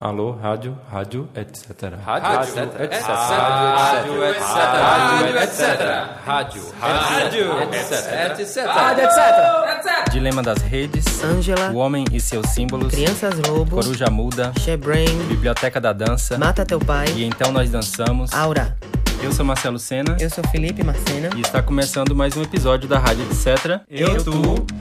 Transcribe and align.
Alô, 0.00 0.30
rádio, 0.30 0.78
rádio, 0.88 1.28
etc. 1.34 1.94
Rádio, 2.06 2.40
etc. 2.40 2.80
etc. 2.82 3.08
Rádio, 3.08 4.24
etc. 4.26 4.44
Rádio, 4.46 5.38
etc. 5.38 5.60
Rádio, 6.24 6.62
rádio, 6.80 7.62
etc. 7.62 8.38
etc. 8.38 8.66
Rádio, 8.66 9.04
etc. 9.04 10.12
Dilema 10.12 10.40
das 10.40 10.58
redes, 10.58 11.04
Ângela, 11.24 11.72
o 11.72 11.78
homem 11.78 12.04
e 12.12 12.20
seus 12.20 12.46
símbolos, 12.50 12.94
Crianças 12.94 13.40
Lobo, 13.40 13.74
Coruja 13.74 14.08
Muda, 14.08 14.52
Shebrain, 14.60 15.18
Biblioteca 15.26 15.80
da 15.80 15.92
Dança, 15.92 16.38
Mata 16.38 16.64
Teu 16.64 16.78
Pai, 16.78 17.08
e 17.16 17.24
então 17.24 17.50
nós 17.50 17.68
dançamos. 17.68 18.32
Aura. 18.32 18.78
Eu 19.22 19.32
sou 19.32 19.44
Marcelo 19.44 19.78
Sena 19.78 20.16
Eu 20.20 20.30
sou 20.30 20.42
Felipe 20.48 20.82
Marcena. 20.84 21.30
e 21.36 21.40
está 21.40 21.62
começando 21.62 22.14
mais 22.14 22.36
um 22.36 22.42
episódio 22.42 22.88
da 22.88 22.98
Rádio 22.98 23.24
Etc. 23.24 23.80
Eu, 23.90 24.22
tu, 24.22 24.32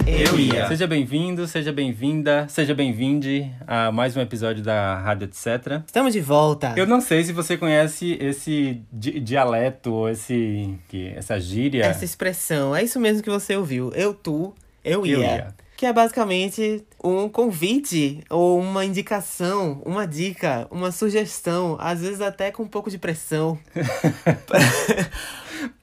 eu 0.05 0.39
ia. 0.39 0.67
Seja 0.67 0.85
bem-vindo, 0.87 1.47
seja 1.47 1.71
bem-vinda, 1.73 2.45
seja 2.49 2.73
bem-vinde 2.75 3.49
a 3.65 3.91
mais 3.91 4.15
um 4.15 4.21
episódio 4.21 4.63
da 4.63 4.97
Rádio 4.99 5.25
Etc. 5.25 5.81
Estamos 5.85 6.13
de 6.13 6.21
volta. 6.21 6.73
Eu 6.75 6.85
não 6.85 7.01
sei 7.01 7.23
se 7.23 7.33
você 7.33 7.57
conhece 7.57 8.17
esse 8.21 8.81
di- 8.91 9.19
dialeto 9.19 9.91
ou 9.93 10.09
esse, 10.09 10.75
que, 10.87 11.07
essa 11.15 11.39
gíria. 11.39 11.83
Essa 11.83 12.05
expressão, 12.05 12.75
é 12.75 12.83
isso 12.83 12.99
mesmo 12.99 13.23
que 13.23 13.29
você 13.29 13.55
ouviu. 13.55 13.91
Eu, 13.93 14.13
tu, 14.13 14.53
eu 14.83 15.05
ia. 15.05 15.13
Eu 15.15 15.21
ia. 15.21 15.47
Que 15.77 15.85
é 15.85 15.93
basicamente 15.93 16.83
um 17.03 17.29
convite 17.29 18.23
ou 18.31 18.59
uma 18.59 18.83
indicação, 18.83 19.79
uma 19.85 20.07
dica, 20.07 20.67
uma 20.71 20.91
sugestão, 20.91 21.77
às 21.79 22.01
vezes 22.01 22.19
até 22.19 22.49
com 22.51 22.63
um 22.63 22.67
pouco 22.67 22.89
de 22.89 22.97
pressão. 22.97 23.59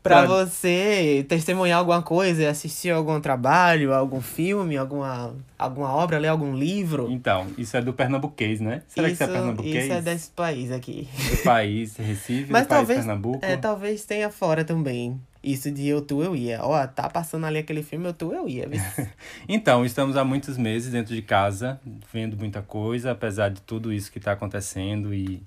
Pra- 0.03 0.27
você 0.27 1.25
testemunhar 1.29 1.79
alguma 1.79 2.03
coisa, 2.03 2.49
assistir 2.49 2.91
algum 2.91 3.21
trabalho, 3.21 3.93
algum 3.95 4.21
filme, 4.21 4.77
alguma, 4.77 5.35
alguma 5.59 5.93
obra, 5.93 6.19
ler 6.19 6.29
algum 6.29 6.55
livro. 6.55 7.11
Então, 7.11 7.47
isso 7.57 7.77
é 7.77 7.81
do 7.81 7.93
pernambuquês, 7.93 8.61
né? 8.61 8.83
Será 8.89 9.09
que 9.09 9.15
isso 9.15 9.23
é 9.23 9.27
pernambuquês? 9.27 9.85
Isso 9.85 9.93
é 9.93 10.01
desse 10.03 10.31
país 10.31 10.71
aqui. 10.71 11.09
Do 11.31 11.37
país 11.39 11.97
Recife, 11.97 12.53
Mas 12.53 12.67
do 12.67 12.69
país 12.69 12.69
talvez, 12.69 12.99
Pernambuco. 13.01 13.39
é, 13.45 13.57
talvez 13.57 14.05
tenha 14.05 14.31
fora 14.31 14.65
também. 14.65 15.19
Isso 15.45 15.71
de 15.71 15.87
eu, 15.87 16.01
tu, 16.01 16.23
eu 16.23 16.35
ia. 16.35 16.61
Ó, 16.63 16.87
tá 16.87 17.09
passando 17.09 17.45
ali 17.45 17.59
aquele 17.59 17.83
filme, 17.83 18.07
eu, 18.07 18.15
tu, 18.15 18.33
eu 18.33 18.49
ia. 18.49 18.67
Então, 19.47 19.85
estamos 19.85 20.17
há 20.17 20.25
muitos 20.25 20.57
meses 20.57 20.91
dentro 20.91 21.15
de 21.15 21.21
casa, 21.21 21.79
vendo 22.13 22.37
muita 22.37 22.63
coisa, 22.63 23.11
apesar 23.11 23.51
de 23.51 23.61
tudo 23.61 23.93
isso 23.93 24.11
que 24.11 24.19
está 24.19 24.33
acontecendo 24.33 25.13
e 25.13 25.43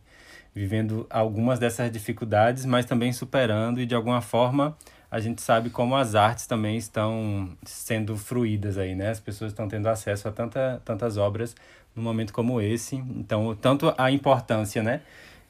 vivendo 0.54 1.08
algumas 1.10 1.58
dessas 1.58 1.92
dificuldades, 1.92 2.64
mas 2.66 2.86
também 2.86 3.12
superando 3.12 3.80
e 3.80 3.86
de 3.86 3.96
alguma 3.96 4.22
forma 4.22 4.78
a 5.10 5.20
gente 5.20 5.42
sabe 5.42 5.70
como 5.70 5.96
as 5.96 6.16
artes 6.16 6.46
também 6.46 6.78
estão 6.78 7.50
sendo 7.64 8.18
fruídas 8.18 8.78
aí, 8.78 8.94
né? 8.94 9.10
As 9.10 9.20
pessoas 9.20 9.52
estão 9.52 9.68
tendo 9.68 9.88
acesso 9.88 10.28
a 10.28 10.32
tanta, 10.32 10.82
tantas 10.84 11.16
obras 11.18 11.56
num 11.96 12.04
momento 12.04 12.34
como 12.34 12.62
esse. 12.62 12.96
Então, 12.96 13.56
tanto 13.56 13.94
a 13.98 14.12
importância, 14.12 14.84
né, 14.84 15.02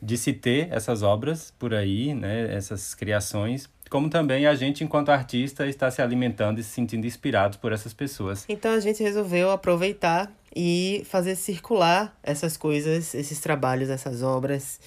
de 0.02 0.18
se 0.18 0.32
ter 0.32 0.72
essas 0.72 1.02
obras 1.02 1.52
por 1.58 1.74
aí, 1.74 2.14
né, 2.14 2.54
essas 2.54 2.94
criações, 2.94 3.68
como 3.90 4.10
também 4.10 4.46
a 4.46 4.56
gente, 4.56 4.84
enquanto 4.84 5.10
artista, 5.10 5.68
está 5.68 5.90
se 5.90 6.02
alimentando 6.02 6.60
e 6.60 6.64
se 6.64 6.70
sentindo 6.70 7.06
inspirado 7.06 7.58
por 7.60 7.72
essas 7.72 7.94
pessoas. 7.94 8.46
Então 8.48 8.72
a 8.72 8.80
gente 8.80 9.02
resolveu 9.02 9.52
aproveitar 9.52 10.32
e 10.56 11.04
fazer 11.06 11.36
circular 11.36 12.18
essas 12.24 12.58
coisas, 12.58 13.14
esses 13.14 13.40
trabalhos, 13.40 13.90
essas 13.90 14.24
obras 14.24 14.80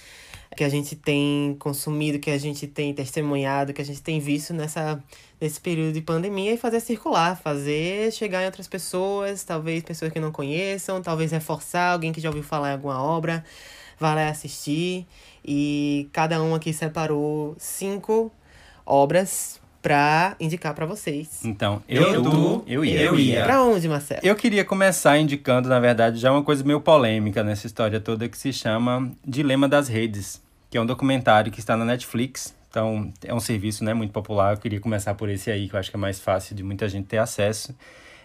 que 0.57 0.65
a 0.65 0.69
gente 0.69 0.97
tem 0.97 1.57
consumido, 1.61 2.19
que 2.19 2.31
a 2.31 2.39
gente 2.39 2.67
tem 2.67 2.93
testemunhado, 2.93 3.73
que 3.73 3.81
a 3.81 3.85
gente 3.85 4.03
tem 4.03 4.19
visto 4.19 4.53
nessa, 4.53 5.03
nesse 5.41 5.61
período 5.61 5.93
de 5.93 6.01
pandemia 6.01 6.55
e 6.55 6.57
fazer 6.57 6.81
circular, 6.81 7.41
fazer 7.41 8.13
chegar 8.13 8.43
em 8.43 8.47
outras 8.47 8.67
pessoas, 8.67 9.45
talvez 9.45 9.85
pessoas 9.85 10.13
que 10.13 10.19
não 10.19 10.33
conheçam, 10.33 11.01
talvez 11.01 11.31
reforçar 11.31 11.93
alguém 11.93 12.13
que 12.13 12.21
já 12.21 12.29
ouviu 12.29 12.43
falar 12.43 12.71
em 12.71 12.73
alguma 12.73 13.01
obra, 13.01 13.45
vai 13.99 14.15
lá 14.15 14.29
assistir. 14.29 15.07
E 15.45 16.09
cada 16.13 16.43
um 16.43 16.55
aqui 16.55 16.73
separou 16.73 17.55
cinco 17.57 18.33
obras 18.85 19.61
pra 19.83 20.37
indicar 20.39 20.75
pra 20.75 20.85
vocês. 20.85 21.41
Então, 21.45 21.83
eu, 21.89 22.03
Eu, 22.03 22.65
eu 22.67 22.85
ia. 22.85 23.01
eu 23.03 23.19
ia. 23.19 23.45
Pra 23.45 23.63
onde, 23.63 23.89
Marcelo? 23.89 24.21
Eu 24.23 24.35
queria 24.35 24.65
começar 24.65 25.19
indicando, 25.19 25.69
na 25.69 25.81
verdade, 25.81 26.19
já 26.19 26.31
uma 26.31 26.43
coisa 26.43 26.63
meio 26.63 26.81
polêmica 26.81 27.43
nessa 27.43 27.67
história 27.67 27.99
toda 27.99 28.29
que 28.29 28.37
se 28.37 28.53
chama 28.53 29.11
Dilema 29.27 29.69
das 29.69 29.89
Redes, 29.89 30.41
que 30.69 30.77
é 30.77 30.81
um 30.81 30.87
documentário 30.87 31.51
que 31.51 31.61
está 31.61 31.77
na 31.77 31.85
Netflix. 31.85 32.55
Então, 32.69 33.11
é 33.25 33.35
um 33.35 33.41
serviço 33.41 33.83
né, 33.83 33.95
muito 33.95 34.13
popular. 34.13 34.55
Eu 34.55 34.59
queria 34.59 34.79
começar 34.81 35.15
por 35.15 35.29
esse 35.29 35.51
aí, 35.51 35.69
que 35.69 35.75
eu 35.75 35.81
acho 35.81 35.91
que 35.91 35.97
é 35.97 35.99
mais 35.99 36.21
fácil 36.21 36.55
de 36.55 36.63
muita 36.63 36.89
gente 36.89 37.07
ter 37.07 37.19
acesso. 37.19 37.75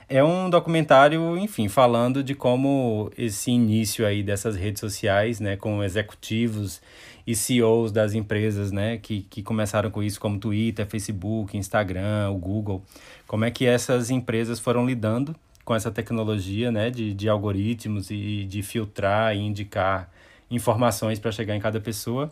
É 0.07 0.24
um 0.24 0.51
documentário, 0.51 1.35
enfim, 1.35 1.68
falando 1.68 2.24
de 2.24 2.35
como 2.35 3.12
esse 3.18 3.50
início 3.50 4.06
aí 4.06 4.22
dessas 4.22 4.56
redes 4.56 4.80
sociais, 4.80 5.40
né, 5.40 5.56
com 5.56 5.84
executivos 5.84 6.80
e 7.25 7.36
CEOs 7.36 7.91
das 7.91 8.13
empresas, 8.13 8.72
né, 8.72 8.97
que, 8.97 9.22
que 9.24 9.41
começaram 9.41 9.90
com 9.90 10.03
isso, 10.03 10.19
como 10.19 10.38
Twitter, 10.38 10.86
Facebook, 10.86 11.58
Instagram, 11.58 12.30
o 12.30 12.38
Google, 12.38 12.84
como 13.28 13.46
é 13.46 13.52
que 13.52 13.66
essas 13.66 14.09
empresas 14.09 14.59
foram 14.59 14.86
lidando 14.86 15.36
com 15.63 15.74
essa 15.74 15.90
tecnologia, 15.90 16.72
né, 16.72 16.91
de, 16.91 17.13
de 17.13 17.28
algoritmos 17.28 18.12
e 18.12 18.46
de 18.46 18.62
filtrar 18.62 19.36
e 19.36 19.40
indicar 19.40 20.12
informações 20.52 21.19
para 21.19 21.31
chegar 21.31 21.56
em 21.56 21.59
cada 21.59 21.81
pessoa? 21.81 22.31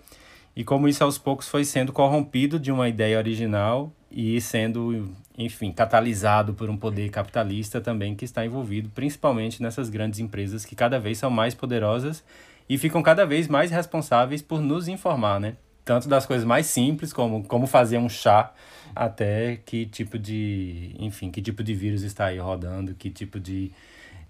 E 0.56 0.64
como 0.64 0.88
isso 0.88 1.04
aos 1.04 1.18
poucos 1.18 1.48
foi 1.48 1.66
sendo 1.66 1.92
corrompido 1.92 2.60
de 2.60 2.72
uma 2.72 2.88
ideia 2.88 3.18
original 3.18 3.92
e 4.12 4.40
sendo, 4.40 5.10
enfim, 5.36 5.72
catalisado 5.72 6.54
por 6.54 6.70
um 6.70 6.78
poder 6.78 7.10
capitalista 7.10 7.81
também 7.81 8.14
que 8.14 8.24
está 8.24 8.46
envolvido, 8.46 8.88
principalmente 8.94 9.64
nessas 9.64 9.90
grandes 9.90 10.20
empresas 10.20 10.64
que 10.64 10.75
cada 10.75 11.00
vez 11.00 11.18
são 11.18 11.31
mais 11.31 11.56
poderosas 11.56 12.24
e 12.69 12.78
ficam 12.78 13.01
cada 13.01 13.25
vez 13.25 13.47
mais 13.47 13.72
responsáveis 13.72 14.41
por 14.41 14.62
nos 14.62 14.88
informar, 14.88 15.40
né? 15.40 15.56
Tanto 15.85 16.07
das 16.07 16.25
coisas 16.25 16.46
mais 16.46 16.66
simples, 16.68 17.12
como 17.12 17.44
como 17.44 17.68
fazer 17.68 17.97
um 17.97 18.07
chá, 18.07 18.53
até 18.96 19.57
que 19.66 19.85
tipo 19.85 20.18
de, 20.18 20.96
enfim, 20.97 21.29
que 21.29 21.41
tipo 21.41 21.63
de 21.63 21.74
vírus 21.74 22.03
está 22.03 22.25
aí 22.28 22.38
rodando, 22.38 22.94
que 22.96 23.09
tipo 23.09 23.40
de 23.40 23.72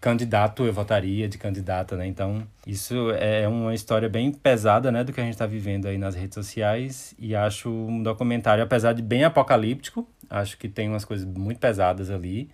candidato 0.03 0.65
eu 0.65 0.73
votaria, 0.73 1.29
de 1.29 1.37
candidata, 1.37 1.95
né? 1.95 2.05
Então, 2.05 2.45
isso 2.67 3.11
é 3.11 3.47
uma 3.47 3.73
história 3.73 4.09
bem 4.09 4.33
pesada, 4.33 4.91
né, 4.91 5.01
do 5.01 5.13
que 5.13 5.21
a 5.21 5.23
gente 5.23 5.31
está 5.31 5.45
vivendo 5.45 5.87
aí 5.87 5.97
nas 5.97 6.13
redes 6.13 6.35
sociais 6.35 7.15
e 7.17 7.33
acho 7.33 7.69
um 7.69 8.03
documentário, 8.03 8.61
apesar 8.61 8.91
de 8.91 9.01
bem 9.01 9.23
apocalíptico, 9.23 10.05
acho 10.29 10.57
que 10.57 10.67
tem 10.67 10.89
umas 10.89 11.05
coisas 11.05 11.25
muito 11.25 11.57
pesadas 11.57 12.11
ali, 12.11 12.49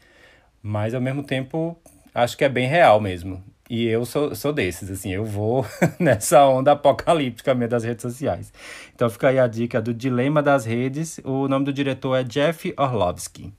mas 0.61 0.93
ao 0.93 1.01
mesmo 1.01 1.23
tempo 1.23 1.75
acho 2.13 2.37
que 2.37 2.45
é 2.45 2.49
bem 2.49 2.67
real 2.67 3.01
mesmo. 3.01 3.43
E 3.69 3.85
eu 3.85 4.03
sou, 4.03 4.33
sou 4.33 4.51
desses, 4.51 4.89
assim, 4.89 5.13
eu 5.13 5.23
vou 5.23 5.63
nessa 5.99 6.43
onda 6.47 6.71
apocalíptica 6.71 7.53
mesmo 7.53 7.69
das 7.69 7.83
redes 7.83 8.01
sociais. 8.01 8.51
Então 8.95 9.07
fica 9.11 9.27
aí 9.27 9.37
a 9.37 9.45
dica 9.45 9.79
do 9.79 9.93
Dilema 9.93 10.41
das 10.41 10.65
Redes. 10.65 11.19
O 11.23 11.47
nome 11.47 11.65
do 11.65 11.71
diretor 11.71 12.15
é 12.15 12.23
Jeff 12.23 12.73
Orlovsky. 12.75 13.53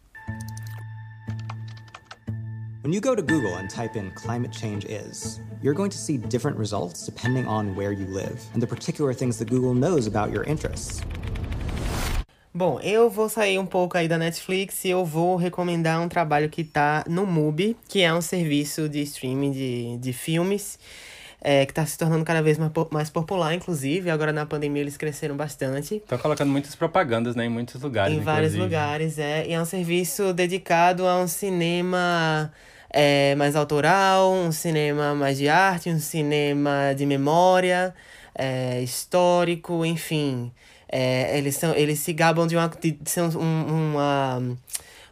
When 2.83 2.93
you 2.93 3.01
go 3.01 3.15
to 3.15 3.23
Google 3.23 3.55
and 3.55 3.69
type 3.69 3.97
in 3.97 4.11
climate 4.17 4.53
change 4.53 4.85
is, 4.87 5.41
you're 5.63 5.77
going 5.77 5.91
to 5.91 5.99
see 5.99 6.19
different 6.19 6.59
results 6.59 7.05
depending 7.07 7.47
on 7.47 7.77
where 7.77 7.93
you 7.93 8.07
live 8.07 8.41
and 8.55 8.61
the 8.61 8.67
particular 8.67 9.15
things 9.15 9.39
that 9.39 9.49
Google 9.49 9.75
knows 9.75 10.09
about 10.09 10.33
your 10.33 10.43
interests. 10.45 11.03
Bom, 12.53 12.81
eu 12.81 13.09
vou 13.09 13.29
sair 13.29 13.61
um 13.61 13.67
pouco 13.67 13.97
aí 13.97 14.09
da 14.09 14.19
Netflix 14.19 14.85
e 14.85 14.91
eu 14.91 15.05
vou 15.05 15.37
recomendar 15.37 16.01
um 16.01 16.09
trabalho 16.09 16.49
que 16.49 16.65
tá 16.65 17.05
no 17.09 17.25
MUBI, 17.25 17.77
que 17.89 18.03
é 18.03 18.13
um 18.13 18.21
serviço 18.21 18.89
de 18.89 19.01
streaming 19.03 19.53
de, 19.53 19.97
de 19.99 20.13
filmes, 20.13 20.77
é, 21.41 21.65
que 21.65 21.73
tá 21.73 21.87
se 21.87 21.97
tornando 21.97 22.25
cada 22.25 22.43
vez 22.43 22.59
mais, 22.59 22.73
mais 22.91 23.09
popular, 23.09 23.55
inclusive. 23.55 24.11
Agora 24.11 24.33
na 24.33 24.45
pandemia 24.45 24.83
eles 24.83 24.97
cresceram 24.97 25.37
bastante. 25.37 25.97
Estão 25.97 26.19
colocando 26.19 26.51
muitas 26.51 26.75
propagandas, 26.75 27.37
né, 27.37 27.45
em 27.45 27.49
muitos 27.49 27.81
lugares, 27.81 28.17
Em 28.17 28.21
vários 28.21 28.53
inclusive. 28.55 28.75
lugares, 28.77 29.19
é. 29.21 29.47
E 29.47 29.53
é 29.53 29.61
um 29.61 29.65
serviço 29.65 30.33
dedicado 30.35 31.07
a 31.07 31.21
um 31.21 31.29
cinema 31.29 32.53
é, 32.93 33.33
mais 33.37 33.55
autoral, 33.55 34.33
um 34.33 34.51
cinema 34.51 35.15
mais 35.15 35.39
de 35.39 35.49
arte, 35.49 35.89
um 35.89 36.01
cinema 36.01 36.93
de 36.97 37.07
memória, 37.07 37.95
é, 38.35 38.83
histórico, 38.83 39.87
enfim. 39.87 40.51
É, 40.93 41.37
eles, 41.39 41.57
são, 41.57 41.75
eles 41.75 42.01
se 42.01 42.13
gabam 42.13 42.47
de, 42.47 42.57
uma, 42.57 42.69
de 42.69 42.99
ser 43.07 43.23
um, 43.23 43.39
um- 43.39 43.93
uma, 43.93 44.57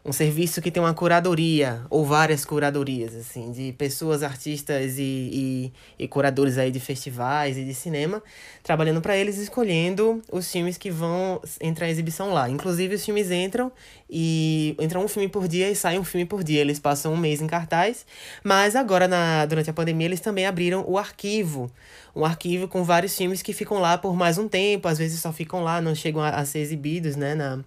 um 0.09 0.13
serviço 0.13 0.63
que 0.63 0.71
tem 0.71 0.83
uma 0.83 0.95
curadoria, 0.95 1.83
ou 1.91 2.03
várias 2.03 2.43
curadorias, 2.43 3.15
assim, 3.15 3.53
de 3.53 3.75
pessoas, 3.75 4.23
artistas 4.23 4.99
e, 4.99 5.03
e, 5.03 5.73
e 5.99 6.09
curadores 6.09 6.57
aí 6.57 6.71
de 6.71 6.81
festivais 6.81 7.59
e 7.59 7.65
de 7.65 7.75
cinema, 7.75 8.23
trabalhando 8.63 9.03
para 9.03 9.15
eles, 9.15 9.37
escolhendo 9.37 10.23
os 10.33 10.51
filmes 10.51 10.79
que 10.79 10.91
vão 10.91 11.43
entrar 11.61 11.89
em 11.89 11.91
exibição 11.91 12.33
lá. 12.33 12.49
Inclusive, 12.49 12.95
os 12.95 13.05
filmes 13.05 13.31
entram 13.31 13.71
e 14.09 14.75
entram 14.81 15.05
um 15.05 15.09
filme 15.09 15.29
por 15.29 15.47
dia 15.47 15.71
e 15.71 15.77
sai 15.77 15.99
um 15.99 16.05
filme 16.05 16.25
por 16.25 16.43
dia. 16.43 16.63
Eles 16.63 16.79
passam 16.79 17.13
um 17.13 17.17
mês 17.17 17.43
em 17.43 17.47
cartaz, 17.47 18.07
mas 18.43 18.75
agora, 18.75 19.07
na, 19.07 19.45
durante 19.45 19.69
a 19.69 19.75
pandemia, 19.75 20.07
eles 20.07 20.21
também 20.21 20.47
abriram 20.47 20.87
o 20.89 20.97
arquivo. 20.97 21.71
Um 22.17 22.25
arquivo 22.25 22.67
com 22.67 22.83
vários 22.83 23.15
filmes 23.15 23.43
que 23.43 23.53
ficam 23.53 23.79
lá 23.79 23.99
por 23.99 24.17
mais 24.17 24.39
um 24.39 24.49
tempo, 24.49 24.89
às 24.89 24.97
vezes 24.97 25.21
só 25.21 25.33
ficam 25.33 25.63
lá, 25.63 25.83
não 25.83 25.95
chegam 25.95 26.23
a, 26.23 26.31
a 26.31 26.45
ser 26.47 26.61
exibidos, 26.61 27.15
né, 27.15 27.35
na, 27.35 27.61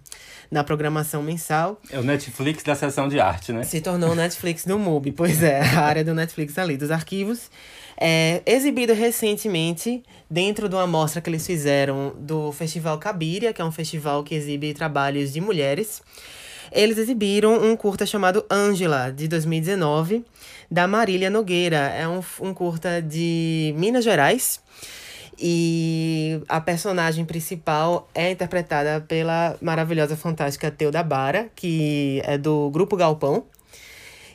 na 0.50 0.64
programação 0.64 1.22
mensal. 1.22 1.80
É 1.90 1.98
o 1.98 2.02
Netflix 2.02 2.31
Netflix 2.32 2.62
da 2.62 2.74
seção 2.74 3.08
de 3.08 3.20
arte, 3.20 3.52
né? 3.52 3.62
Se 3.62 3.80
tornou 3.80 4.12
o 4.12 4.14
Netflix 4.14 4.64
do 4.64 4.78
MUBI, 4.78 5.12
pois 5.12 5.42
é, 5.42 5.60
a 5.76 5.80
área 5.80 6.02
do 6.02 6.14
Netflix 6.14 6.56
ali, 6.58 6.78
dos 6.78 6.90
arquivos. 6.90 7.50
É, 8.00 8.40
exibido 8.46 8.94
recentemente 8.94 10.02
dentro 10.28 10.66
de 10.66 10.74
uma 10.74 10.86
mostra 10.86 11.20
que 11.20 11.28
eles 11.28 11.46
fizeram 11.46 12.14
do 12.18 12.50
Festival 12.52 12.98
Cabiria, 12.98 13.52
que 13.52 13.60
é 13.60 13.64
um 13.64 13.70
festival 13.70 14.24
que 14.24 14.34
exibe 14.34 14.72
trabalhos 14.72 15.30
de 15.32 15.42
mulheres. 15.42 16.02
Eles 16.72 16.96
exibiram 16.96 17.62
um 17.62 17.76
curta 17.76 18.06
chamado 18.06 18.44
Ângela, 18.50 19.12
de 19.12 19.28
2019, 19.28 20.24
da 20.70 20.88
Marília 20.88 21.28
Nogueira. 21.28 21.76
É 21.76 22.08
um, 22.08 22.22
um 22.40 22.54
curta 22.54 23.02
de 23.02 23.74
Minas 23.76 24.04
Gerais. 24.04 24.58
E 25.38 26.40
a 26.48 26.60
personagem 26.60 27.24
principal 27.24 28.08
é 28.14 28.30
interpretada 28.30 29.00
pela 29.00 29.56
maravilhosa, 29.60 30.16
fantástica 30.16 30.70
Teuda 30.70 31.02
Bara, 31.02 31.50
que 31.54 32.22
é 32.24 32.36
do 32.36 32.70
Grupo 32.70 32.96
Galpão. 32.96 33.44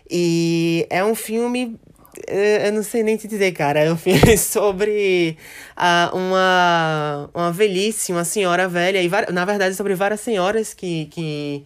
E 0.09 0.87
é 0.89 1.03
um 1.03 1.15
filme. 1.15 1.79
Eu 2.27 2.73
não 2.73 2.81
sei 2.81 3.03
nem 3.03 3.15
te 3.15 3.27
dizer, 3.27 3.51
cara. 3.51 3.79
É 3.79 3.91
um 3.91 3.97
filme 3.97 4.37
sobre 4.37 5.37
uh, 5.77 6.15
uma, 6.17 7.29
uma 7.33 7.51
velhice, 7.51 8.11
uma 8.11 8.25
senhora 8.25 8.67
velha, 8.67 9.01
e 9.01 9.09
na 9.31 9.45
verdade 9.45 9.75
sobre 9.75 9.93
várias 9.95 10.21
senhoras 10.21 10.73
que, 10.73 11.05
que 11.05 11.63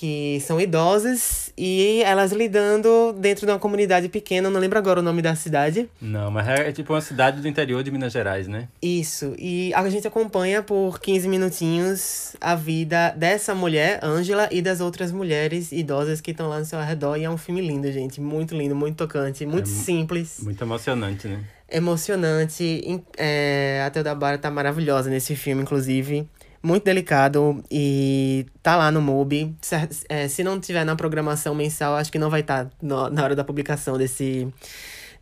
que 0.00 0.40
são 0.40 0.58
idosas 0.58 1.52
e 1.58 2.02
elas 2.06 2.32
lidando 2.32 3.12
dentro 3.18 3.44
de 3.44 3.52
uma 3.52 3.58
comunidade 3.58 4.08
pequena, 4.08 4.48
não 4.48 4.58
lembro 4.58 4.78
agora 4.78 5.00
o 5.00 5.02
nome 5.02 5.20
da 5.20 5.34
cidade. 5.34 5.90
Não, 6.00 6.30
mas 6.30 6.48
é, 6.48 6.70
é 6.70 6.72
tipo 6.72 6.94
uma 6.94 7.02
cidade 7.02 7.42
do 7.42 7.46
interior 7.46 7.82
de 7.82 7.90
Minas 7.90 8.10
Gerais, 8.10 8.48
né? 8.48 8.66
Isso, 8.80 9.34
e 9.38 9.74
a 9.74 9.86
gente 9.90 10.08
acompanha 10.08 10.62
por 10.62 10.98
15 10.98 11.28
minutinhos 11.28 12.34
a 12.40 12.54
vida 12.54 13.10
dessa 13.10 13.54
mulher, 13.54 14.00
Ângela, 14.02 14.48
e 14.50 14.62
das 14.62 14.80
outras 14.80 15.12
mulheres 15.12 15.70
idosas 15.70 16.22
que 16.22 16.30
estão 16.30 16.48
lá 16.48 16.58
no 16.60 16.64
seu 16.64 16.80
redor. 16.80 17.18
E 17.18 17.24
é 17.24 17.30
um 17.30 17.36
filme 17.36 17.60
lindo, 17.60 17.92
gente, 17.92 18.22
muito 18.22 18.56
lindo, 18.56 18.74
muito 18.74 18.96
tocante, 18.96 19.44
muito 19.44 19.68
é 19.68 19.70
simples. 19.70 20.40
Muito 20.42 20.64
emocionante, 20.64 21.28
né? 21.28 21.44
Emocionante. 21.70 23.02
É, 23.18 23.84
a 23.86 23.90
Teoda 23.90 24.14
Bara 24.14 24.38
tá 24.38 24.50
maravilhosa 24.50 25.10
nesse 25.10 25.36
filme, 25.36 25.60
inclusive 25.60 26.26
muito 26.62 26.84
delicado 26.84 27.62
e 27.70 28.46
tá 28.62 28.76
lá 28.76 28.90
no 28.90 29.00
MUBI. 29.00 29.54
Se, 29.60 29.76
é, 30.08 30.28
se 30.28 30.44
não 30.44 30.60
tiver 30.60 30.84
na 30.84 30.94
programação 30.94 31.54
mensal, 31.54 31.94
acho 31.96 32.12
que 32.12 32.18
não 32.18 32.30
vai 32.30 32.40
estar 32.40 32.66
tá 32.66 32.70
na 33.10 33.24
hora 33.24 33.34
da 33.34 33.44
publicação 33.44 33.96
desse, 33.96 34.48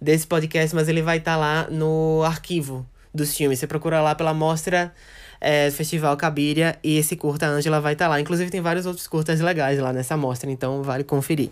desse 0.00 0.26
podcast, 0.26 0.74
mas 0.74 0.88
ele 0.88 1.02
vai 1.02 1.18
estar 1.18 1.32
tá 1.32 1.36
lá 1.36 1.68
no 1.70 2.22
arquivo 2.24 2.86
dos 3.14 3.36
filmes. 3.36 3.58
Você 3.58 3.66
procura 3.66 4.00
lá 4.02 4.14
pela 4.14 4.34
mostra 4.34 4.92
é, 5.40 5.70
Festival 5.70 6.16
Cabiria 6.16 6.76
e 6.82 6.98
esse 6.98 7.16
curta 7.16 7.46
Ângela 7.46 7.80
vai 7.80 7.92
estar 7.92 8.06
tá 8.06 8.10
lá. 8.10 8.20
Inclusive 8.20 8.50
tem 8.50 8.60
vários 8.60 8.86
outros 8.86 9.06
curtas 9.06 9.40
legais 9.40 9.78
lá 9.78 9.92
nessa 9.92 10.16
mostra, 10.16 10.50
então 10.50 10.82
vale 10.82 11.04
conferir. 11.04 11.50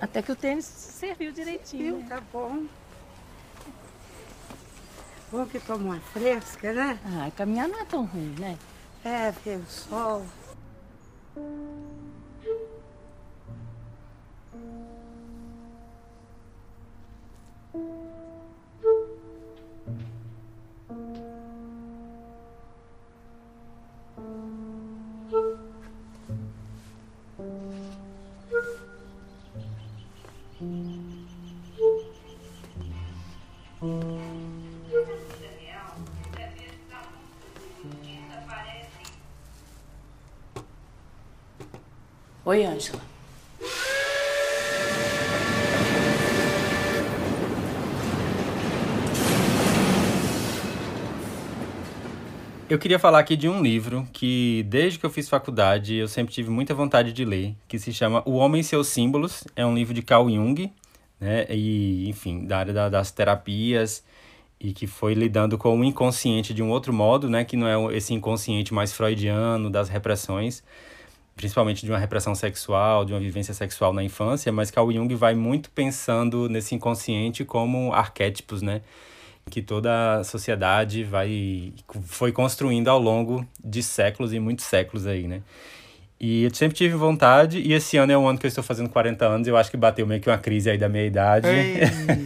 Até 0.00 0.22
que 0.22 0.32
o 0.32 0.36
tênis 0.36 0.64
serviu 0.64 1.32
direitinho. 1.32 1.96
Serviu, 1.96 1.98
né? 1.98 2.06
tá 2.08 2.22
bom. 2.32 2.66
Bom 5.30 5.46
que 5.46 5.60
toma 5.60 5.84
uma 5.84 6.00
fresca, 6.00 6.72
né? 6.72 6.98
Ah, 7.04 7.30
caminhar 7.36 7.68
não 7.68 7.78
é 7.78 7.84
tão 7.84 8.04
ruim, 8.04 8.34
né? 8.38 8.56
É, 9.04 9.30
ver 9.30 9.58
o 9.58 9.66
sol. 9.66 10.24
Oi, 42.48 42.64
Ângela. 42.64 43.02
Eu 52.70 52.78
queria 52.78 52.98
falar 52.98 53.18
aqui 53.18 53.36
de 53.36 53.50
um 53.50 53.62
livro 53.62 54.08
que, 54.14 54.64
desde 54.66 54.98
que 54.98 55.04
eu 55.04 55.10
fiz 55.10 55.28
faculdade, 55.28 55.94
eu 55.96 56.08
sempre 56.08 56.32
tive 56.32 56.48
muita 56.48 56.72
vontade 56.72 57.12
de 57.12 57.22
ler, 57.22 57.54
que 57.68 57.78
se 57.78 57.92
chama 57.92 58.22
O 58.24 58.36
Homem 58.36 58.62
e 58.62 58.64
Seus 58.64 58.88
Símbolos. 58.88 59.44
É 59.54 59.66
um 59.66 59.74
livro 59.74 59.92
de 59.92 60.00
Carl 60.00 60.30
Jung, 60.30 60.72
né? 61.20 61.44
E, 61.50 62.08
enfim, 62.08 62.46
da 62.46 62.60
área 62.60 62.72
da, 62.72 62.88
das 62.88 63.10
terapias 63.10 64.02
e 64.58 64.72
que 64.72 64.86
foi 64.86 65.12
lidando 65.12 65.58
com 65.58 65.78
o 65.78 65.84
inconsciente 65.84 66.54
de 66.54 66.62
um 66.62 66.70
outro 66.70 66.94
modo, 66.94 67.28
né? 67.28 67.44
Que 67.44 67.58
não 67.58 67.68
é 67.68 67.94
esse 67.94 68.14
inconsciente 68.14 68.72
mais 68.72 68.90
freudiano 68.90 69.68
das 69.68 69.90
repressões, 69.90 70.62
principalmente 71.38 71.86
de 71.86 71.92
uma 71.92 71.98
repressão 71.98 72.34
sexual, 72.34 73.04
de 73.04 73.12
uma 73.12 73.20
vivência 73.20 73.54
sexual 73.54 73.92
na 73.92 74.02
infância, 74.02 74.50
mas 74.50 74.72
Carl 74.72 74.90
Jung 74.90 75.14
vai 75.14 75.36
muito 75.36 75.70
pensando 75.70 76.48
nesse 76.48 76.74
inconsciente 76.74 77.44
como 77.44 77.92
arquétipos, 77.92 78.60
né? 78.60 78.82
Que 79.48 79.62
toda 79.62 80.16
a 80.16 80.24
sociedade 80.24 81.04
vai 81.04 81.72
foi 82.02 82.32
construindo 82.32 82.88
ao 82.88 82.98
longo 82.98 83.46
de 83.64 83.84
séculos 83.84 84.32
e 84.34 84.40
muitos 84.40 84.64
séculos 84.64 85.06
aí, 85.06 85.28
né? 85.28 85.42
E 86.20 86.42
eu 86.42 86.52
sempre 86.52 86.76
tive 86.76 86.96
vontade, 86.96 87.60
e 87.60 87.72
esse 87.72 87.96
ano 87.96 88.10
é 88.10 88.18
o 88.18 88.26
ano 88.26 88.36
que 88.36 88.44
eu 88.44 88.48
estou 88.48 88.64
fazendo 88.64 88.88
40 88.88 89.24
anos, 89.24 89.46
eu 89.46 89.56
acho 89.56 89.70
que 89.70 89.76
bateu 89.76 90.04
meio 90.04 90.20
que 90.20 90.28
uma 90.28 90.36
crise 90.36 90.68
aí 90.68 90.76
da 90.76 90.88
minha 90.88 91.06
idade. 91.06 91.46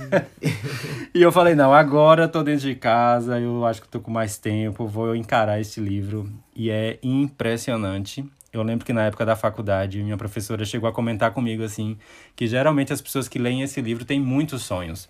e 1.15 1.21
eu 1.21 1.31
falei, 1.31 1.55
não, 1.55 1.75
agora 1.75 2.27
tô 2.27 2.43
dentro 2.43 2.67
de 2.67 2.75
casa, 2.75 3.39
eu 3.39 3.67
acho 3.67 3.83
que 3.83 3.89
tô 3.89 4.01
com 4.01 4.11
mais 4.11 4.39
tempo, 4.39 4.87
vou 4.87 5.15
encarar 5.15 5.61
esse 5.61 5.79
livro. 5.79 6.27
E 6.57 6.71
é 6.71 6.99
impressionante. 7.03 8.25
Eu 8.53 8.63
lembro 8.63 8.85
que 8.85 8.93
na 8.93 9.05
época 9.05 9.25
da 9.25 9.35
faculdade, 9.35 10.03
minha 10.03 10.17
professora 10.17 10.65
chegou 10.65 10.89
a 10.89 10.93
comentar 10.93 11.33
comigo 11.33 11.63
assim, 11.63 11.97
que 12.37 12.47
geralmente 12.47 12.93
as 12.93 13.01
pessoas 13.01 13.27
que 13.27 13.39
leem 13.39 13.63
esse 13.63 13.81
livro 13.81 14.05
têm 14.05 14.21
muitos 14.21 14.63
sonhos. 14.63 15.09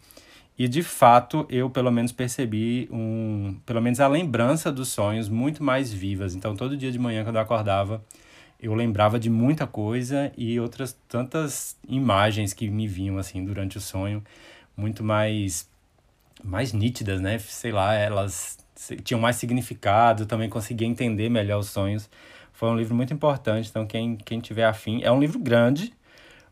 E 0.56 0.68
de 0.68 0.82
fato, 0.82 1.44
eu 1.48 1.68
pelo 1.68 1.90
menos 1.90 2.12
percebi 2.12 2.88
um, 2.92 3.56
pelo 3.66 3.82
menos 3.82 3.98
a 3.98 4.06
lembrança 4.06 4.70
dos 4.70 4.90
sonhos 4.90 5.28
muito 5.28 5.64
mais 5.64 5.92
vivas. 5.92 6.36
Então, 6.36 6.54
todo 6.54 6.76
dia 6.76 6.92
de 6.92 6.98
manhã 6.98 7.24
quando 7.24 7.36
eu 7.36 7.42
acordava, 7.42 8.04
eu 8.60 8.74
lembrava 8.74 9.18
de 9.18 9.28
muita 9.28 9.66
coisa 9.66 10.30
e 10.36 10.60
outras 10.60 10.96
tantas 11.08 11.76
imagens 11.88 12.52
que 12.54 12.68
me 12.70 12.86
vinham 12.86 13.18
assim 13.18 13.44
durante 13.44 13.76
o 13.76 13.80
sonho, 13.80 14.22
muito 14.76 15.02
mais 15.02 15.68
mais 16.44 16.72
nítidas, 16.72 17.20
né? 17.20 17.38
Sei 17.38 17.72
lá, 17.72 17.94
elas 17.94 18.58
tinham 19.04 19.20
mais 19.20 19.36
significado, 19.36 20.26
também 20.26 20.48
conseguia 20.48 20.86
entender 20.86 21.28
melhor 21.28 21.58
os 21.60 21.68
sonhos. 21.70 22.08
Foi 22.62 22.70
um 22.70 22.76
livro 22.76 22.94
muito 22.94 23.12
importante, 23.12 23.68
então 23.68 23.84
quem, 23.84 24.14
quem 24.14 24.38
tiver 24.38 24.64
afim. 24.64 25.00
É 25.02 25.10
um 25.10 25.18
livro 25.18 25.36
grande, 25.36 25.92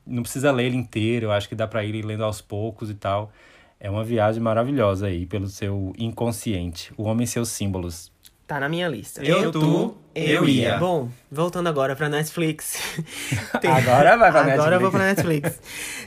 não 0.05 0.25
precisa 0.25 0.51
ler 0.51 0.65
ele 0.65 0.77
inteiro, 0.77 1.27
eu 1.27 1.31
acho 1.31 1.49
que 1.49 1.55
dá 1.55 1.69
para 1.69 1.85
ir 1.85 2.05
lendo 2.05 2.25
aos 2.25 2.41
poucos 2.41 2.91
e 2.91 2.95
tal. 2.95 3.31
É 3.79 3.89
uma 3.89 4.03
viagem 4.03 4.43
maravilhosa 4.43 5.07
aí 5.07 5.25
pelo 5.25 5.47
seu 5.47 5.93
inconsciente. 5.97 6.93
O 6.97 7.05
Homem 7.05 7.23
e 7.23 7.29
seus 7.29 7.51
símbolos. 7.51 8.11
Tá 8.45 8.59
na 8.59 8.69
minha 8.69 8.89
lista. 8.89 9.25
Eu, 9.25 9.53
tu, 9.53 9.97
eu 10.15 10.49
ia. 10.49 10.77
Bom, 10.79 11.09
voltando 11.31 11.69
agora 11.69 11.95
pra 11.95 12.09
Netflix. 12.09 12.77
Tem... 13.61 13.71
Agora 13.71 14.17
vai 14.17 14.31
pra 14.31 14.45
Netflix. 14.45 14.61
Agora 14.61 14.77
eu 14.77 14.81
vou 14.81 14.91
pra 14.91 15.05
Netflix. 15.05 15.61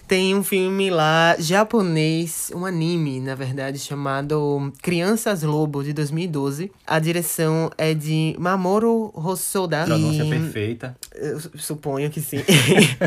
Tem 0.08 0.36
um 0.36 0.44
filme 0.44 0.90
lá 0.90 1.36
japonês, 1.40 2.52
um 2.54 2.66
anime, 2.66 3.20
na 3.22 3.36
verdade, 3.36 3.80
chamado 3.80 4.74
Crianças 4.82 5.44
Lobo, 5.44 5.84
de 5.84 5.94
2012. 5.94 6.72
A 6.86 7.00
direção 7.00 7.72
é 7.78 7.94
de 7.94 8.36
Mamoru 8.38 9.12
Hosoda. 9.14 9.86
Pronúncia 9.86 10.24
e... 10.24 10.30
perfeita. 10.30 10.96
Eu 11.16 11.40
suponho 11.56 12.10
que 12.10 12.20
sim. 12.22 12.44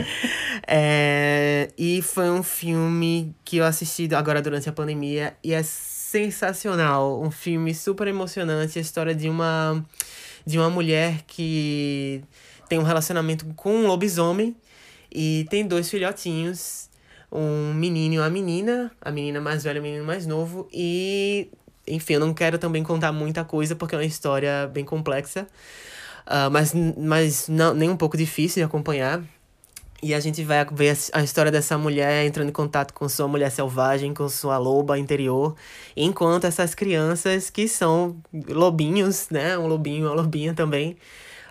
é... 0.67 1.71
E 1.77 2.01
foi 2.01 2.31
um 2.31 2.43
filme 2.43 3.35
que 3.45 3.59
eu 3.59 3.65
assisti 3.65 4.09
agora 4.15 4.41
durante 4.41 4.69
a 4.69 4.73
pandemia 4.73 5.35
e 5.45 5.53
é 5.53 5.63
sensacional. 5.63 7.21
Um 7.23 7.31
filme 7.31 7.75
super 7.75 8.09
emocionante. 8.09 8.79
A 8.79 8.83
história 8.83 9.15
de 9.15 9.29
uma, 9.29 9.85
de 10.47 10.59
uma 10.59 10.71
mulher 10.71 11.23
que 11.27 12.23
tem 12.69 12.79
um 12.79 12.83
relacionamento 12.85 13.45
com 13.57 13.75
um 13.75 13.87
lobisomem 13.87 14.57
e 15.13 15.47
tem 15.51 15.67
dois 15.67 15.91
filhotinhos. 15.91 16.89
Um 17.31 17.75
menino 17.75 18.15
e 18.15 18.19
uma 18.19 18.31
menina. 18.31 18.93
A 19.01 19.11
menina 19.11 19.41
mais 19.41 19.65
velha 19.65 19.79
e 19.79 19.81
o 19.81 19.83
menino 19.83 20.05
mais 20.05 20.27
novo. 20.27 20.69
E, 20.73 21.51
enfim, 21.87 22.15
eu 22.15 22.21
não 22.21 22.33
quero 22.33 22.59
também 22.59 22.83
contar 22.83 23.13
muita 23.13 23.45
coisa 23.45 23.75
porque 23.75 23.95
é 23.95 23.99
uma 23.99 24.05
história 24.05 24.71
bem 24.73 24.85
complexa. 24.85 25.47
Uh, 26.27 26.51
mas 26.51 26.75
mas 26.97 27.49
não, 27.49 27.75
nem 27.75 27.89
um 27.89 27.97
pouco 27.97 28.17
difícil 28.17 28.61
de 28.61 28.65
acompanhar. 28.65 29.23
E 30.03 30.13
a 30.15 30.21
gente 30.21 30.43
vai 30.45 30.65
ver 30.71 30.97
a 31.13 31.23
história 31.23 31.51
dessa 31.51 31.79
mulher 31.79 32.27
entrando 32.27 32.49
em 32.51 32.53
contato 32.53 32.93
com 32.93 33.09
sua 33.09 33.27
mulher 33.27 33.51
selvagem, 33.51 34.13
com 34.13 34.29
sua 34.29 34.59
loba 34.59 34.99
interior, 34.99 35.55
enquanto 35.97 36.45
essas 36.45 36.75
crianças 36.75 37.49
que 37.49 37.67
são 37.67 38.17
lobinhos, 38.49 39.29
né, 39.31 39.57
um 39.57 39.67
lobinho, 39.67 40.07
uma 40.07 40.15
lobinha 40.15 40.53
também, 40.53 40.97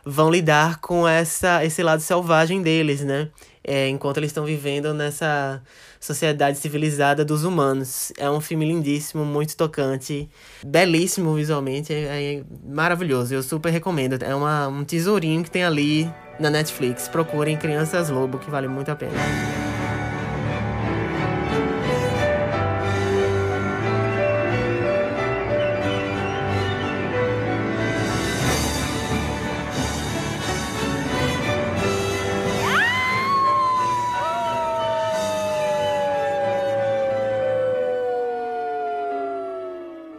vão 0.06 0.30
lidar 0.30 0.80
com 0.80 1.08
essa 1.08 1.66
esse 1.66 1.82
lado 1.82 2.02
selvagem 2.02 2.62
deles, 2.62 3.02
né? 3.02 3.30
É, 3.68 3.90
enquanto 3.90 4.18
eles 4.18 4.30
estão 4.30 4.46
vivendo 4.46 4.94
nessa 4.94 5.62
sociedade 6.00 6.58
civilizada 6.58 7.26
dos 7.26 7.44
humanos. 7.44 8.12
É 8.18 8.30
um 8.30 8.40
filme 8.40 8.66
lindíssimo, 8.66 9.26
muito 9.26 9.58
tocante, 9.58 10.30
belíssimo 10.64 11.34
visualmente, 11.34 11.92
é, 11.92 12.36
é 12.36 12.44
maravilhoso. 12.64 13.34
Eu 13.34 13.42
super 13.42 13.72
recomendo. 13.72 14.22
É 14.22 14.36
uma, 14.36 14.68
um 14.68 14.84
tesourinho 14.84 15.44
que 15.44 15.50
tem 15.50 15.64
ali 15.64 16.12
na 16.40 16.50
Netflix. 16.50 17.08
Procurem 17.08 17.58
Crianças 17.58 18.10
Lobo, 18.10 18.38
que 18.38 18.50
vale 18.50 18.68
muito 18.68 18.90
a 18.92 18.96
pena. 18.96 19.65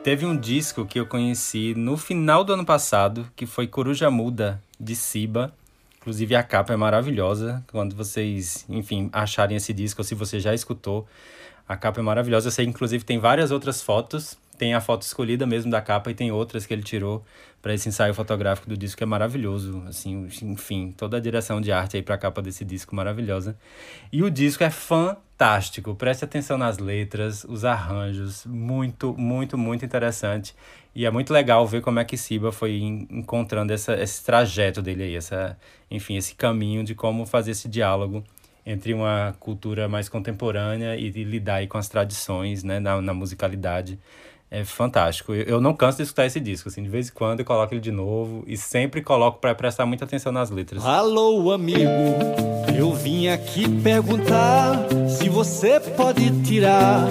Teve 0.06 0.24
um 0.24 0.36
disco 0.36 0.86
que 0.86 1.00
eu 1.00 1.04
conheci 1.04 1.74
no 1.74 1.96
final 1.96 2.44
do 2.44 2.52
ano 2.52 2.64
passado, 2.64 3.26
que 3.34 3.44
foi 3.44 3.66
Coruja 3.66 4.08
Muda, 4.08 4.62
de 4.78 4.94
Siba. 4.94 5.52
Inclusive 5.96 6.36
a 6.36 6.44
capa 6.44 6.72
é 6.72 6.76
maravilhosa. 6.76 7.60
Quando 7.72 7.96
vocês, 7.96 8.64
enfim, 8.68 9.10
acharem 9.12 9.56
esse 9.56 9.72
disco, 9.72 10.02
ou 10.02 10.04
se 10.04 10.14
você 10.14 10.38
já 10.38 10.54
escutou, 10.54 11.08
a 11.68 11.76
capa 11.76 11.98
é 11.98 12.04
maravilhosa. 12.04 12.46
Eu 12.46 12.52
sei 12.52 12.66
inclusive 12.66 13.02
tem 13.02 13.18
várias 13.18 13.50
outras 13.50 13.82
fotos. 13.82 14.38
Tem 14.58 14.74
a 14.74 14.80
foto 14.80 15.02
escolhida 15.02 15.46
mesmo 15.46 15.70
da 15.70 15.80
capa 15.80 16.10
e 16.10 16.14
tem 16.14 16.30
outras 16.30 16.66
que 16.66 16.72
ele 16.72 16.82
tirou 16.82 17.24
para 17.60 17.74
esse 17.74 17.88
ensaio 17.88 18.14
fotográfico 18.14 18.68
do 18.68 18.76
disco 18.76 18.98
que 18.98 19.02
é 19.02 19.06
maravilhoso, 19.06 19.82
assim, 19.88 20.28
enfim, 20.42 20.94
toda 20.96 21.16
a 21.16 21.20
direção 21.20 21.60
de 21.60 21.72
arte 21.72 21.96
aí 21.96 22.02
para 22.02 22.14
a 22.14 22.18
capa 22.18 22.40
desse 22.40 22.64
disco 22.64 22.94
maravilhosa. 22.94 23.56
E 24.12 24.22
o 24.22 24.30
disco 24.30 24.62
é 24.62 24.70
fantástico. 24.70 25.94
Preste 25.94 26.24
atenção 26.24 26.56
nas 26.56 26.78
letras, 26.78 27.44
os 27.44 27.64
arranjos, 27.64 28.46
muito, 28.46 29.14
muito, 29.18 29.58
muito 29.58 29.84
interessante. 29.84 30.54
E 30.94 31.04
é 31.04 31.10
muito 31.10 31.32
legal 31.32 31.66
ver 31.66 31.82
como 31.82 31.98
é 31.98 32.04
que 32.04 32.16
Siba 32.16 32.52
foi 32.52 32.78
encontrando 33.10 33.72
essa, 33.72 34.00
esse 34.00 34.24
trajeto 34.24 34.80
dele 34.80 35.02
aí, 35.02 35.16
essa, 35.16 35.58
enfim, 35.90 36.16
esse 36.16 36.34
caminho 36.34 36.84
de 36.84 36.94
como 36.94 37.26
fazer 37.26 37.50
esse 37.50 37.68
diálogo 37.68 38.24
entre 38.64 38.94
uma 38.94 39.34
cultura 39.38 39.88
mais 39.88 40.08
contemporânea 40.08 40.96
e, 40.96 41.06
e 41.06 41.24
lidar 41.24 41.56
aí 41.56 41.66
com 41.68 41.78
as 41.78 41.88
tradições, 41.88 42.64
né, 42.64 42.80
na, 42.80 43.00
na 43.00 43.12
musicalidade. 43.14 43.98
É 44.50 44.64
fantástico. 44.64 45.34
Eu, 45.34 45.60
não 45.60 45.74
canso 45.74 45.98
de 45.98 46.04
escutar 46.04 46.26
esse 46.26 46.38
disco, 46.38 46.68
assim, 46.68 46.82
de 46.82 46.88
vez 46.88 47.08
em 47.08 47.12
quando 47.12 47.40
eu 47.40 47.46
coloco 47.46 47.74
ele 47.74 47.80
de 47.80 47.90
novo 47.90 48.44
e 48.46 48.56
sempre 48.56 49.02
coloco 49.02 49.38
para 49.40 49.54
prestar 49.54 49.86
muita 49.86 50.04
atenção 50.04 50.30
nas 50.30 50.50
letras. 50.50 50.84
Alô, 50.84 51.50
amigo, 51.52 51.90
eu 52.78 52.92
vim 52.94 53.28
aqui 53.28 53.68
perguntar 53.82 54.86
se 55.08 55.28
você 55.28 55.80
pode 55.80 56.42
tirar 56.42 57.04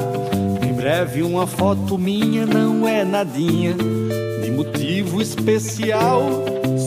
breve 0.86 1.24
uma 1.24 1.48
foto 1.48 1.98
minha 1.98 2.46
não 2.46 2.88
é 2.88 3.04
nadinha 3.04 3.74
de 4.44 4.52
motivo 4.52 5.20
especial, 5.20 6.22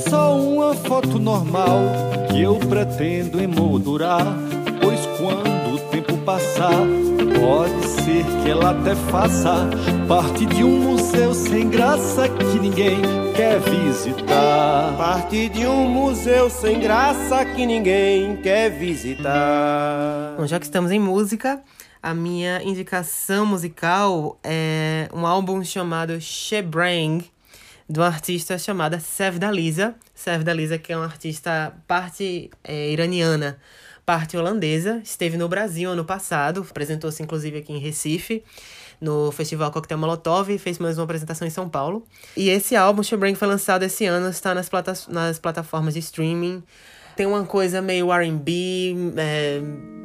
só 0.09 0.39
uma 0.39 0.73
foto 0.73 1.19
normal 1.19 1.81
que 2.31 2.41
eu 2.41 2.61
pretendo 2.61 3.41
emoldurar, 3.43 4.25
pois 4.81 5.01
quando 5.19 5.75
o 5.75 5.79
tempo 5.91 6.17
passar, 6.19 6.87
pode 7.41 7.87
ser 7.87 8.25
que 8.43 8.51
ela 8.51 8.71
até 8.71 8.95
faça 8.95 9.69
parte 10.07 10.45
de 10.47 10.65
um 10.65 10.81
museu 10.81 11.33
sem 11.33 11.69
graça 11.69 12.29
que 12.29 12.59
ninguém 12.59 13.01
quer 13.35 13.61
visitar. 13.61 14.97
Parte 14.97 15.49
de 15.49 15.67
um 15.67 15.89
museu 15.89 16.51
sem 16.51 16.81
graça 16.81 17.45
que 17.45 17.65
ninguém 17.65 18.37
quer 18.37 18.71
visitar. 18.71 20.35
Bom, 20.37 20.47
já 20.47 20.59
que 20.59 20.67
estamos 20.67 20.91
em 20.91 20.99
música, 20.99 21.63
a 22.03 22.13
minha 22.13 22.63
indicação 22.63 23.47
musical 23.47 24.39
é 24.43 25.09
um 25.13 25.25
álbum 25.27 25.63
chamado 25.63 26.21
Shebrang, 26.21 27.25
de 27.89 28.01
uma 28.01 28.07
artista 28.07 28.59
chamada 28.59 28.99
Sev 28.99 29.39
Dalisa. 29.39 29.95
Sev 30.15 30.43
Dalisa, 30.43 30.77
que 30.77 30.93
é 30.93 30.97
uma 30.97 31.07
artista 31.07 31.73
parte 31.87 32.51
é, 32.65 32.91
iraniana, 32.91 33.59
parte 34.09 34.39
holandesa. 34.39 35.03
Esteve 35.05 35.37
no 35.37 35.51
Brasil 35.51 35.91
ano 35.91 36.03
passado, 36.03 36.67
apresentou-se 36.71 37.23
inclusive 37.23 37.59
aqui 37.59 37.75
em 37.75 37.79
Recife, 37.79 38.43
no 38.99 39.31
Festival 39.31 39.71
Coquetel 39.71 39.99
Molotov 39.99 40.51
e 40.51 40.57
fez 40.57 40.79
mais 40.79 40.97
uma 40.97 41.05
apresentação 41.05 41.47
em 41.47 41.51
São 41.51 41.69
Paulo. 41.69 42.03
E 42.35 42.49
esse 42.49 42.75
álbum, 42.75 43.03
Shebrang, 43.03 43.35
foi 43.35 43.47
lançado 43.47 43.83
esse 43.83 44.07
ano, 44.07 44.31
está 44.31 44.55
nas, 44.55 44.67
plata 44.67 44.95
nas 45.09 45.39
plataformas 45.39 45.93
de 45.93 46.01
streaming. 46.01 46.63
Tem 47.19 47.27
uma 47.27 47.43
coisa 47.43 47.83
meio 47.83 48.13
R&B, 48.13 48.95
é, 49.17 49.61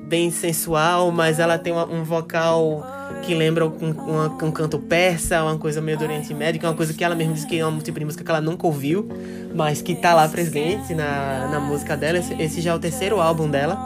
bem 0.08 0.32
sensual, 0.32 1.12
mas 1.12 1.38
ela 1.38 1.60
tem 1.60 1.72
uma, 1.72 1.86
um 1.86 2.04
vocal 2.04 2.84
que 3.22 3.36
lembra 3.36 3.68
um, 3.68 4.48
um 4.48 4.52
canto 4.52 4.80
persa, 4.80 5.44
uma 5.44 5.56
coisa 5.60 5.80
meio 5.80 5.96
do 5.96 6.06
Oriente 6.06 6.34
Médio, 6.34 6.60
que 6.60 6.66
é 6.66 6.70
uma 6.70 6.76
coisa 6.76 6.92
que 6.92 7.04
ela 7.04 7.14
mesma 7.14 7.36
diz 7.36 7.46
que 7.46 7.60
é 7.60 7.68
um 7.68 7.78
tipo 7.78 8.00
de 8.00 8.06
música 8.06 8.24
que 8.24 8.32
ela 8.32 8.42
nunca 8.42 8.66
ouviu, 8.66 9.08
mas 9.54 9.80
que 9.80 9.94
tá 9.94 10.16
lá 10.16 10.28
presente 10.28 10.96
na, 10.96 11.50
na 11.52 11.60
música 11.60 11.96
dela. 11.96 12.18
Esse, 12.18 12.34
esse 12.42 12.62
já 12.62 12.72
é 12.72 12.74
o 12.74 12.80
terceiro 12.80 13.22
álbum 13.22 13.48
dela. 13.48 13.78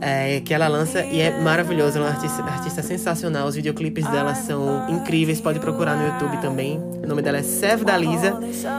É, 0.00 0.40
que 0.40 0.54
ela 0.54 0.68
lança 0.68 1.04
e 1.04 1.20
é 1.20 1.40
maravilhosa, 1.40 1.98
ela 1.98 2.06
é 2.06 2.10
uma 2.10 2.14
artista, 2.14 2.44
artista 2.44 2.80
sensacional. 2.80 3.48
Os 3.48 3.56
videoclipes 3.56 4.06
dela 4.06 4.36
são 4.36 4.88
incríveis, 4.88 5.40
pode 5.40 5.58
procurar 5.58 5.96
no 5.96 6.06
YouTube 6.06 6.40
também. 6.40 6.78
O 6.78 7.08
nome 7.08 7.22
dela 7.22 7.38
é 7.38 7.42
Sev 7.42 7.82
Dalisa 7.82 8.38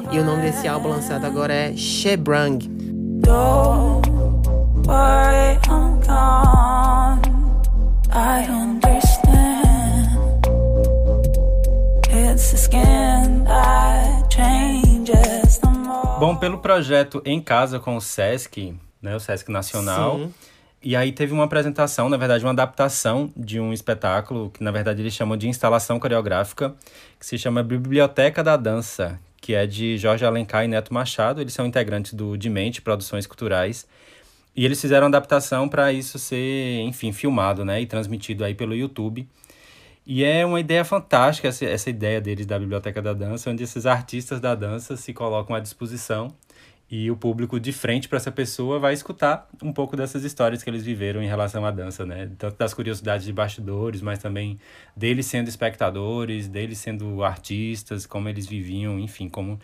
e 0.10 0.20
o 0.20 0.24
nome 0.24 0.44
desse 0.44 0.70
álbum 0.70 0.88
lançado 0.88 1.26
agora 1.26 1.54
é 1.54 1.76
Shebrang. 1.76 2.76
Don't 3.27 4.07
worry, 4.88 5.60
I'm 5.67 6.00
gone. 6.00 7.22
I 8.10 8.46
understand. 8.48 9.27
It's 12.10 12.51
the 12.51 12.57
skin 12.57 13.43
that 13.43 14.29
changes 14.29 15.57
the 15.57 15.67
more. 15.67 16.19
Bom, 16.22 16.38
pelo 16.38 16.60
projeto 16.60 17.22
Em 17.25 17.41
Casa 17.41 17.81
com 17.81 17.98
o 17.98 18.01
Sesc, 18.01 18.74
né, 19.01 19.13
o 19.13 19.19
Sesc 19.19 19.51
Nacional. 19.51 20.19
Sim. 20.19 20.34
E 20.81 20.96
aí 20.96 21.12
teve 21.12 21.34
uma 21.34 21.43
apresentação, 21.43 22.07
na 22.07 22.15
verdade, 22.15 22.46
uma 22.46 22.51
adaptação 22.51 23.29
de 23.36 23.60
um 23.60 23.74
espetáculo 23.74 24.51
que, 24.51 24.63
na 24.63 24.72
verdade, 24.72 25.01
eles 25.01 25.13
chamam 25.13 25.36
de 25.36 25.50
instalação 25.50 26.00
coreográfica, 26.00 26.74
que 27.19 27.25
se 27.25 27.38
chama 27.38 27.62
Biblioteca 27.62 28.41
da 28.41 28.55
Dança, 28.55 29.19
que 29.48 29.56
é 29.56 29.66
de 29.66 29.98
Jorge 29.98 30.25
Alencar 30.25 30.66
e 30.66 30.68
Neto 30.68 30.94
Machado. 30.94 31.39
Eles 31.39 31.54
são 31.54 31.66
integrantes 31.66 32.13
do 32.13 32.36
Dimente 32.36 32.82
Produções 32.82 33.25
Culturais. 33.25 33.88
E 34.54 34.66
eles 34.66 34.82
fizeram 34.82 35.08
adaptação 35.08 35.70
para 35.70 35.89
isso 35.94 36.20
ser, 36.20 36.82
enfim, 36.82 37.13
filmado, 37.13 37.63
né, 37.63 37.80
e 37.80 37.86
transmitido 37.86 38.44
aí 38.44 38.54
pelo 38.54 38.75
YouTube. 38.75 39.25
E 40.06 40.22
é 40.22 40.46
uma 40.46 40.60
ideia 40.60 40.84
fantástica 40.84 41.48
essa, 41.48 41.63
essa 41.63 41.89
ideia 41.89 42.20
deles 42.20 42.46
da 42.46 42.60
Biblioteca 42.60 43.01
da 43.01 43.13
Dança, 43.13 43.50
onde 43.50 43.63
esses 43.63 43.86
artistas 43.86 44.42
da 44.42 44.54
dança 44.54 44.98
se 44.98 45.13
colocam 45.13 45.56
à 45.56 45.62
disposição 45.62 46.27
e 46.89 47.12
o 47.12 47.17
público 47.17 47.60
de 47.60 47.74
frente 47.74 48.08
para 48.08 48.17
essa 48.17 48.32
pessoa 48.32 48.79
vai 48.79 48.94
escutar 48.94 49.48
um 49.62 49.74
pouco 49.74 49.98
dessas 49.98 50.24
histórias 50.24 50.63
que 50.63 50.70
eles 50.70 50.84
viveram 50.84 51.22
em 51.22 51.27
relação 51.27 51.65
à 51.65 51.72
dança, 51.72 52.06
né? 52.06 52.29
Tanto 52.38 52.58
das 52.58 52.74
curiosidades 52.74 53.25
de 53.25 53.34
bastidores, 53.34 54.01
mas 54.01 54.20
também 54.20 54.58
deles 54.96 55.25
sendo 55.25 55.50
espectadores, 55.50 56.48
deles 56.48 56.77
sendo 56.77 57.24
artistas, 57.24 58.06
como 58.06 58.29
eles 58.29 58.48
viviam, 58.48 58.98
enfim, 59.00 59.27
como 59.27 59.60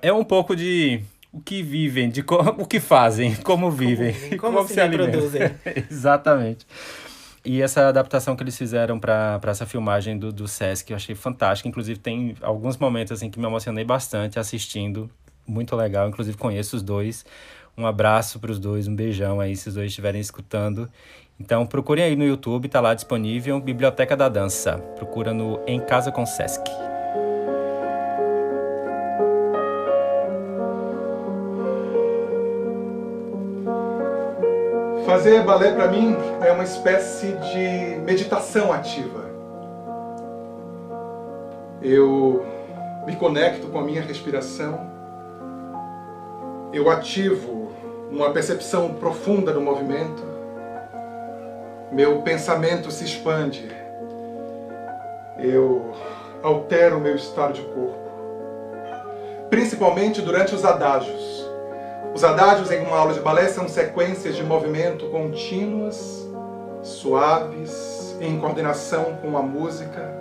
é 0.00 0.12
um 0.12 0.24
pouco 0.24 0.56
de 0.56 1.02
o 1.30 1.40
que 1.40 1.62
vivem, 1.62 2.08
de 2.08 2.22
co... 2.22 2.36
o 2.58 2.66
que 2.66 2.80
fazem, 2.80 3.34
como 3.36 3.70
vivem, 3.70 4.14
como, 4.14 4.36
como, 4.40 4.56
como 4.56 4.68
se, 4.68 4.74
se 4.74 4.80
reproduzem. 4.80 5.42
Exatamente. 5.90 6.66
E 7.44 7.62
essa 7.62 7.86
adaptação 7.86 8.34
que 8.34 8.42
eles 8.42 8.56
fizeram 8.56 8.98
para 8.98 9.40
essa 9.44 9.66
filmagem 9.66 10.18
do, 10.18 10.32
do 10.32 10.48
Sesc, 10.48 10.90
eu 10.90 10.96
achei 10.96 11.14
fantástica. 11.14 11.68
Inclusive, 11.68 12.00
tem 12.00 12.34
alguns 12.40 12.76
momentos 12.76 13.12
assim 13.12 13.30
que 13.30 13.38
me 13.38 13.46
emocionei 13.46 13.84
bastante 13.84 14.38
assistindo. 14.38 15.08
Muito 15.46 15.76
legal. 15.76 16.08
Inclusive, 16.08 16.36
conheço 16.36 16.76
os 16.76 16.82
dois. 16.82 17.24
Um 17.76 17.86
abraço 17.86 18.40
para 18.40 18.50
os 18.50 18.58
dois, 18.58 18.88
um 18.88 18.96
beijão 18.96 19.38
aí 19.38 19.54
se 19.54 19.68
os 19.68 19.74
dois 19.74 19.88
estiverem 19.88 20.20
escutando. 20.20 20.88
Então, 21.38 21.66
procurem 21.66 22.04
aí 22.04 22.16
no 22.16 22.24
YouTube, 22.24 22.68
tá 22.68 22.80
lá 22.80 22.94
disponível 22.94 23.60
Biblioteca 23.60 24.16
da 24.16 24.28
Dança. 24.28 24.78
Procura 24.96 25.34
no 25.34 25.60
Em 25.66 25.78
Casa 25.78 26.10
com 26.10 26.24
Sesc. 26.24 26.64
Fazer 35.04 35.44
balé 35.44 35.72
para 35.72 35.88
mim 35.88 36.16
é 36.40 36.50
uma 36.50 36.64
espécie 36.64 37.32
de 37.34 38.00
meditação 38.00 38.72
ativa. 38.72 39.30
Eu 41.82 42.44
me 43.06 43.14
conecto 43.14 43.68
com 43.68 43.78
a 43.78 43.84
minha 43.84 44.02
respiração. 44.02 44.95
Eu 46.72 46.90
ativo 46.90 47.70
uma 48.10 48.30
percepção 48.30 48.94
profunda 48.94 49.52
do 49.52 49.60
movimento. 49.60 50.22
meu 51.92 52.20
pensamento 52.22 52.90
se 52.90 53.04
expande, 53.04 53.70
eu 55.38 55.92
altero 56.42 56.98
o 56.98 57.00
meu 57.00 57.14
estado 57.14 57.52
de 57.54 57.62
corpo, 57.62 58.10
principalmente 59.48 60.20
durante 60.20 60.54
os 60.54 60.64
adágios. 60.64 61.48
Os 62.14 62.24
adágios 62.24 62.70
em 62.70 62.84
uma 62.84 62.96
aula 62.96 63.14
de 63.14 63.20
balé 63.20 63.46
são 63.48 63.68
sequências 63.68 64.34
de 64.34 64.42
movimento 64.42 65.06
contínuas, 65.06 66.26
suaves, 66.82 68.16
em 68.20 68.38
coordenação 68.38 69.18
com 69.22 69.36
a 69.36 69.42
música, 69.42 70.12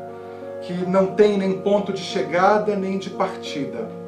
que 0.61 0.73
não 0.73 1.07
tem 1.15 1.37
nem 1.37 1.59
ponto 1.61 1.91
de 1.91 2.01
chegada 2.01 2.75
nem 2.75 2.97
de 2.97 3.09
partida. 3.09 4.04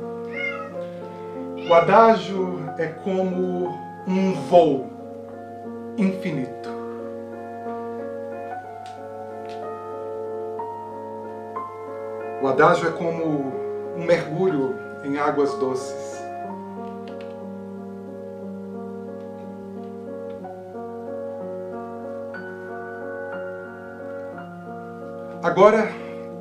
O 1.69 1.73
adágio 1.73 2.63
é 2.77 2.87
como 2.87 3.77
um 4.07 4.33
voo 4.47 4.87
infinito. 5.97 6.69
O 12.41 12.47
adágio 12.47 12.87
é 12.87 12.91
como 12.93 13.51
um 13.97 14.05
mergulho 14.05 14.75
em 15.03 15.17
águas 15.17 15.53
doces. 15.55 16.23
Agora, 25.43 25.91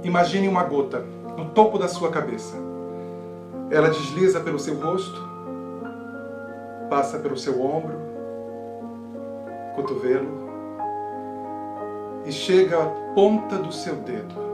imagine 0.05 0.47
uma 0.47 0.63
gota 0.63 1.01
no 1.37 1.47
topo 1.47 1.79
da 1.79 1.89
sua 1.89 2.11
cabeça. 2.13 2.76
Ela 3.71 3.89
desliza 3.89 4.41
pelo 4.41 4.59
seu 4.59 4.79
rosto, 4.81 5.21
passa 6.89 7.19
pelo 7.19 7.37
seu 7.37 7.61
ombro, 7.61 7.99
cotovelo 9.75 10.47
e 12.25 12.33
chega 12.33 12.83
à 12.83 12.87
ponta 13.15 13.57
do 13.57 13.73
seu 13.73 13.97
dedo. 13.97 14.47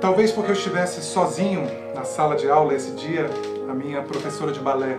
Talvez 0.00 0.32
porque 0.32 0.50
eu 0.50 0.54
estivesse 0.54 1.00
sozinho 1.02 1.66
na 1.94 2.04
sala 2.04 2.36
de 2.36 2.50
aula 2.50 2.74
esse 2.74 2.90
dia, 2.90 3.26
a 3.68 3.72
minha 3.72 4.02
professora 4.02 4.52
de 4.52 4.60
balé, 4.60 4.98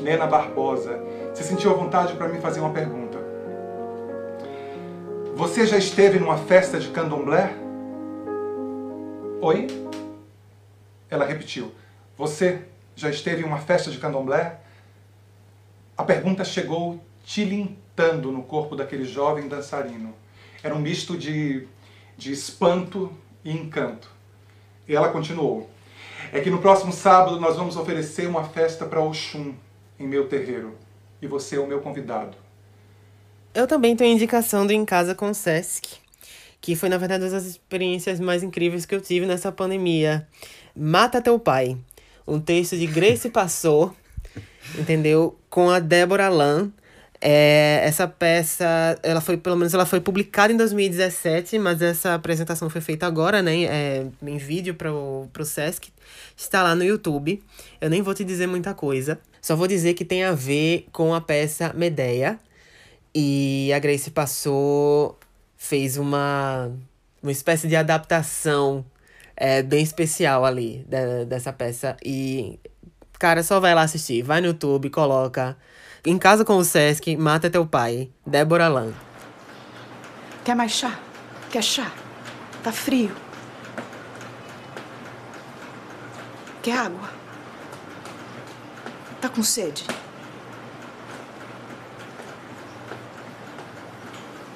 Nena 0.00 0.26
Barbosa, 0.26 0.98
se 1.38 1.44
sentiu 1.44 1.70
à 1.70 1.74
vontade 1.74 2.14
para 2.14 2.28
me 2.28 2.40
fazer 2.40 2.58
uma 2.58 2.72
pergunta. 2.72 3.16
Você 5.36 5.64
já 5.68 5.78
esteve 5.78 6.18
numa 6.18 6.36
festa 6.36 6.80
de 6.80 6.88
candomblé? 6.88 7.54
Oi? 9.40 9.68
Ela 11.08 11.24
repetiu. 11.24 11.72
Você 12.16 12.62
já 12.96 13.08
esteve 13.08 13.42
em 13.42 13.44
uma 13.44 13.58
festa 13.58 13.88
de 13.88 13.98
candomblé? 13.98 14.58
A 15.96 16.02
pergunta 16.02 16.44
chegou 16.44 17.00
tilintando 17.24 18.32
no 18.32 18.42
corpo 18.42 18.74
daquele 18.74 19.04
jovem 19.04 19.46
dançarino. 19.46 20.12
Era 20.60 20.74
um 20.74 20.80
misto 20.80 21.16
de, 21.16 21.68
de 22.16 22.32
espanto 22.32 23.12
e 23.44 23.52
encanto. 23.52 24.10
E 24.88 24.96
ela 24.96 25.10
continuou: 25.10 25.70
É 26.32 26.40
que 26.40 26.50
no 26.50 26.58
próximo 26.58 26.92
sábado 26.92 27.38
nós 27.38 27.56
vamos 27.56 27.76
oferecer 27.76 28.26
uma 28.26 28.42
festa 28.42 28.84
para 28.84 29.00
Oxum 29.00 29.54
em 30.00 30.06
meu 30.08 30.26
terreiro. 30.26 30.87
E 31.20 31.26
você 31.26 31.56
é 31.56 31.60
o 31.60 31.66
meu 31.66 31.80
convidado. 31.80 32.36
Eu 33.54 33.66
também 33.66 33.96
tenho 33.96 34.14
indicação 34.14 34.66
do 34.66 34.72
Em 34.72 34.84
Casa 34.84 35.14
com 35.14 35.30
o 35.30 35.34
Sesc, 35.34 35.96
que 36.60 36.76
foi, 36.76 36.88
na 36.88 36.98
verdade, 36.98 37.24
uma 37.24 37.30
das 37.30 37.44
experiências 37.44 38.20
mais 38.20 38.42
incríveis 38.42 38.86
que 38.86 38.94
eu 38.94 39.00
tive 39.00 39.26
nessa 39.26 39.50
pandemia. 39.50 40.26
Mata 40.76 41.20
Teu 41.20 41.38
Pai. 41.38 41.76
Um 42.26 42.38
texto 42.38 42.76
de 42.76 42.86
Grace 42.86 43.28
Passou, 43.30 43.94
entendeu? 44.78 45.36
Com 45.50 45.70
a 45.70 45.80
Débora 45.80 46.28
Lan. 46.28 46.70
É, 47.20 47.80
essa 47.82 48.06
peça, 48.06 48.96
ela 49.02 49.20
foi, 49.20 49.36
pelo 49.36 49.56
menos 49.56 49.74
ela 49.74 49.84
foi 49.84 50.00
publicada 50.00 50.52
em 50.52 50.56
2017, 50.56 51.58
mas 51.58 51.82
essa 51.82 52.14
apresentação 52.14 52.70
foi 52.70 52.80
feita 52.80 53.06
agora, 53.06 53.42
né? 53.42 53.64
É, 53.64 54.06
em 54.22 54.36
vídeo 54.36 54.74
para 54.74 54.92
o 54.92 55.44
Sesc. 55.44 55.90
Está 56.36 56.62
lá 56.62 56.76
no 56.76 56.84
YouTube. 56.84 57.42
Eu 57.80 57.90
nem 57.90 58.02
vou 58.02 58.14
te 58.14 58.22
dizer 58.22 58.46
muita 58.46 58.72
coisa. 58.72 59.18
Só 59.40 59.56
vou 59.56 59.66
dizer 59.66 59.94
que 59.94 60.04
tem 60.04 60.24
a 60.24 60.32
ver 60.32 60.86
com 60.92 61.14
a 61.14 61.20
peça 61.20 61.72
Medeia. 61.74 62.38
E 63.14 63.72
a 63.72 63.78
Grace 63.78 64.10
passou, 64.10 65.18
fez 65.56 65.96
uma, 65.96 66.70
uma 67.22 67.32
espécie 67.32 67.66
de 67.66 67.74
adaptação 67.74 68.84
é, 69.36 69.62
bem 69.62 69.82
especial 69.82 70.44
ali 70.44 70.84
de, 70.88 71.24
dessa 71.24 71.52
peça. 71.52 71.96
E, 72.04 72.58
cara, 73.18 73.42
só 73.42 73.60
vai 73.60 73.74
lá 73.74 73.82
assistir. 73.82 74.22
Vai 74.22 74.40
no 74.40 74.48
YouTube, 74.48 74.90
coloca 74.90 75.56
em 76.04 76.18
Casa 76.18 76.44
com 76.44 76.56
o 76.56 76.64
Sesc, 76.64 77.16
Mata 77.16 77.50
Teu 77.50 77.66
Pai, 77.66 78.10
Débora 78.26 78.68
Lan. 78.68 78.92
Quer 80.44 80.54
mais 80.54 80.72
chá? 80.72 80.98
Quer 81.50 81.62
chá? 81.62 81.92
Tá 82.62 82.72
frio. 82.72 83.14
Quer 86.62 86.78
água? 86.78 87.17
Tá 89.20 89.28
com 89.28 89.42
sede? 89.42 89.84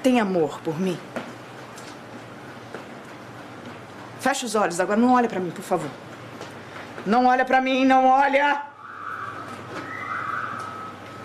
Tem 0.03 0.21
amor 0.21 0.61
por 0.61 0.79
mim? 0.79 0.99
Fecha 4.21 4.47
os 4.47 4.55
olhos 4.55 4.79
agora, 4.79 5.01
não 5.01 5.15
olha 5.15 5.29
para 5.29 5.41
mim, 5.41 5.51
por 5.51 5.63
favor. 5.63 5.91
Não 7.05 7.27
olha 7.27 7.45
para 7.45 7.61
mim, 7.61 7.85
não 7.85 8.07
olha! 8.07 8.63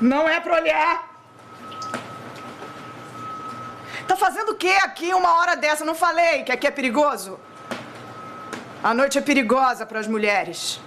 Não 0.02 0.28
é 0.28 0.40
pra 0.40 0.56
olhar. 0.56 1.08
Tá 4.08 4.16
fazendo 4.16 4.52
o 4.54 4.56
que 4.56 4.70
aqui 4.70 5.14
uma 5.14 5.40
hora 5.40 5.56
dessa? 5.56 5.84
Não 5.86 5.94
falei 5.94 6.44
que 6.44 6.52
aqui 6.52 6.66
é 6.66 6.72
perigoso? 6.72 7.40
A 8.84 8.94
noite 8.94 9.18
é 9.18 9.22
perigosa 9.22 9.86
para 9.86 10.00
as 10.00 10.08
mulheres. 10.08 10.80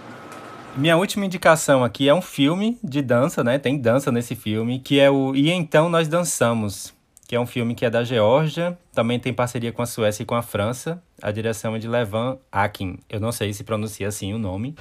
Minha 0.76 0.98
última 0.98 1.26
indicação 1.26 1.84
aqui 1.84 2.10
é 2.10 2.14
um 2.14 2.22
filme 2.22 2.78
de 2.84 3.02
dança, 3.02 3.44
né? 3.44 3.58
Tem 3.58 3.78
dança 3.78 4.12
nesse 4.12 4.36
filme, 4.36 4.80
que 4.80 5.00
é 5.00 5.10
o 5.10 5.36
E 5.36 5.50
Então 5.50 5.88
Nós 5.88 6.08
Dançamos, 6.08 6.94
que 7.28 7.36
é 7.36 7.40
um 7.40 7.46
filme 7.46 7.74
que 7.74 7.86
é 7.86 7.90
da 7.90 8.04
Geórgia, 8.04 8.78
também 8.94 9.20
tem 9.20 9.34
parceria 9.34 9.72
com 9.72 9.82
a 9.82 9.86
Suécia 9.86 10.24
e 10.24 10.26
com 10.26 10.36
a 10.36 10.42
França. 10.42 11.02
A 11.22 11.32
direção 11.32 11.76
é 11.76 11.80
de 11.80 11.88
Levan 11.88 12.38
Akin. 12.52 13.00
Eu 13.10 13.20
não 13.20 13.32
sei 13.32 13.54
se 13.54 13.64
pronuncia 13.64 14.08
assim 14.08 14.34
o 14.34 14.38
nome. 14.38 14.76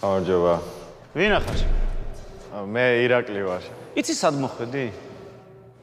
Onde 0.00 0.30
eu 0.30 0.40
vou? 0.40 0.78
ვინახარ? 1.16 1.58
მე 2.74 2.84
ირაკლი 3.04 3.42
ვარ. 3.48 3.62
იცი 3.98 4.14
სად 4.14 4.34
მოხვედი? 4.42 4.86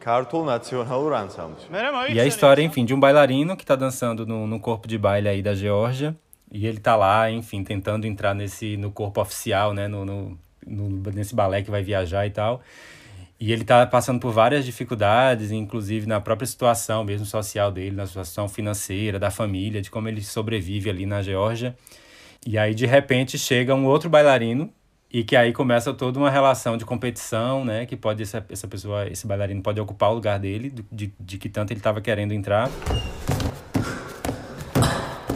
ქართულ 0.06 0.41
ნაციონალურ 0.45 1.12
ანსამბლში. 1.19 1.67
E 2.13 2.19
a 2.19 2.25
história, 2.25 2.62
enfim, 2.62 2.86
de 2.86 2.93
um 2.93 2.99
bailarino 2.99 3.58
que 3.58 3.63
está 3.63 3.75
dançando 3.75 4.25
no, 4.25 4.45
no 4.47 4.60
corpo 4.60 4.88
de 4.88 4.97
baile 4.97 5.28
aí 5.28 5.41
da 5.41 5.56
Geórgia. 5.56 6.15
e 6.52 6.66
ele 6.66 6.78
tá 6.78 6.96
lá, 6.96 7.30
enfim, 7.30 7.62
tentando 7.62 8.06
entrar 8.06 8.34
nesse 8.34 8.76
no 8.76 8.90
corpo 8.90 9.20
oficial, 9.20 9.72
né, 9.72 9.86
no, 9.86 10.04
no, 10.04 10.38
no, 10.66 10.88
nesse 11.12 11.34
balé 11.34 11.62
que 11.62 11.70
vai 11.70 11.82
viajar 11.82 12.26
e 12.26 12.30
tal. 12.30 12.60
E 13.38 13.52
ele 13.52 13.64
tá 13.64 13.86
passando 13.86 14.20
por 14.20 14.32
várias 14.32 14.66
dificuldades, 14.66 15.50
inclusive 15.50 16.06
na 16.06 16.20
própria 16.20 16.46
situação 16.46 17.02
mesmo 17.02 17.24
social 17.24 17.72
dele, 17.72 17.96
na 17.96 18.06
situação 18.06 18.46
financeira, 18.48 19.18
da 19.18 19.30
família, 19.30 19.80
de 19.80 19.90
como 19.90 20.08
ele 20.08 20.22
sobrevive 20.22 20.90
ali 20.90 21.06
na 21.06 21.22
Geórgia. 21.22 21.74
E 22.46 22.58
aí, 22.58 22.74
de 22.74 22.84
repente, 22.84 23.38
chega 23.38 23.74
um 23.74 23.86
outro 23.86 24.10
bailarino 24.10 24.70
e 25.10 25.24
que 25.24 25.34
aí 25.36 25.52
começa 25.52 25.94
toda 25.94 26.18
uma 26.18 26.30
relação 26.30 26.76
de 26.76 26.84
competição, 26.84 27.64
né? 27.64 27.86
Que 27.86 27.96
pode 27.96 28.22
essa, 28.22 28.44
essa 28.50 28.68
pessoa, 28.68 29.08
esse 29.08 29.26
bailarino 29.26 29.62
pode 29.62 29.80
ocupar 29.80 30.10
o 30.10 30.14
lugar 30.14 30.38
dele, 30.38 30.74
de, 30.92 31.12
de 31.18 31.38
que 31.38 31.48
tanto 31.48 31.72
ele 31.72 31.80
estava 31.80 32.00
querendo 32.00 32.32
entrar. 32.32 32.68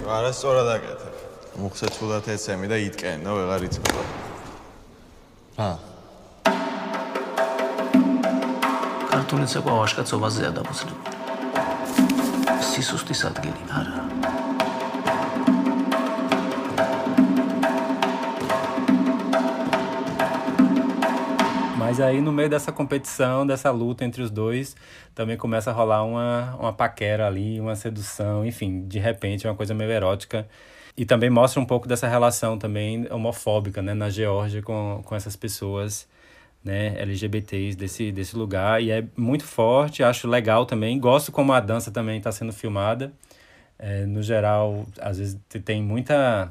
არასწორად 0.04 0.68
აკეთებ. 0.76 1.14
მოხსეცულად 1.64 2.28
ეცემი 2.34 2.68
და 2.68 2.76
იტკენ 2.88 3.24
და 3.24 3.30
ვეღარ 3.38 3.62
იწება. 3.68 4.02
ა. 5.56 5.68
ქართული 9.08 9.46
ცეკვა 9.48 9.74
ვაშკაცობაზეა 9.80 10.50
დაფუძნებული. 10.60 11.12
სისუსტის 12.60 13.20
ადგილი 13.30 13.62
არა. 13.72 14.03
Mas 21.84 22.00
aí, 22.00 22.18
no 22.22 22.32
meio 22.32 22.48
dessa 22.48 22.72
competição, 22.72 23.46
dessa 23.46 23.70
luta 23.70 24.06
entre 24.06 24.22
os 24.22 24.30
dois, 24.30 24.74
também 25.14 25.36
começa 25.36 25.70
a 25.70 25.72
rolar 25.74 26.02
uma, 26.02 26.56
uma 26.58 26.72
paquera 26.72 27.26
ali, 27.26 27.60
uma 27.60 27.76
sedução, 27.76 28.42
enfim, 28.42 28.88
de 28.88 28.98
repente, 28.98 29.46
uma 29.46 29.54
coisa 29.54 29.74
meio 29.74 29.90
erótica. 29.90 30.48
E 30.96 31.04
também 31.04 31.28
mostra 31.28 31.60
um 31.60 31.66
pouco 31.66 31.86
dessa 31.86 32.08
relação 32.08 32.56
também 32.56 33.06
homofóbica, 33.12 33.82
né, 33.82 33.92
na 33.92 34.08
Geórgia 34.08 34.62
com, 34.62 35.02
com 35.04 35.14
essas 35.14 35.36
pessoas, 35.36 36.08
né, 36.64 36.98
LGBTs 37.02 37.76
desse, 37.76 38.10
desse 38.10 38.34
lugar. 38.34 38.82
E 38.82 38.90
é 38.90 39.04
muito 39.14 39.44
forte, 39.44 40.02
acho 40.02 40.26
legal 40.26 40.64
também. 40.64 40.98
Gosto 40.98 41.30
como 41.30 41.52
a 41.52 41.60
dança 41.60 41.90
também 41.90 42.16
está 42.16 42.32
sendo 42.32 42.52
filmada. 42.54 43.12
É, 43.78 44.06
no 44.06 44.22
geral, 44.22 44.86
às 45.02 45.18
vezes 45.18 45.38
tem 45.62 45.82
muita. 45.82 46.50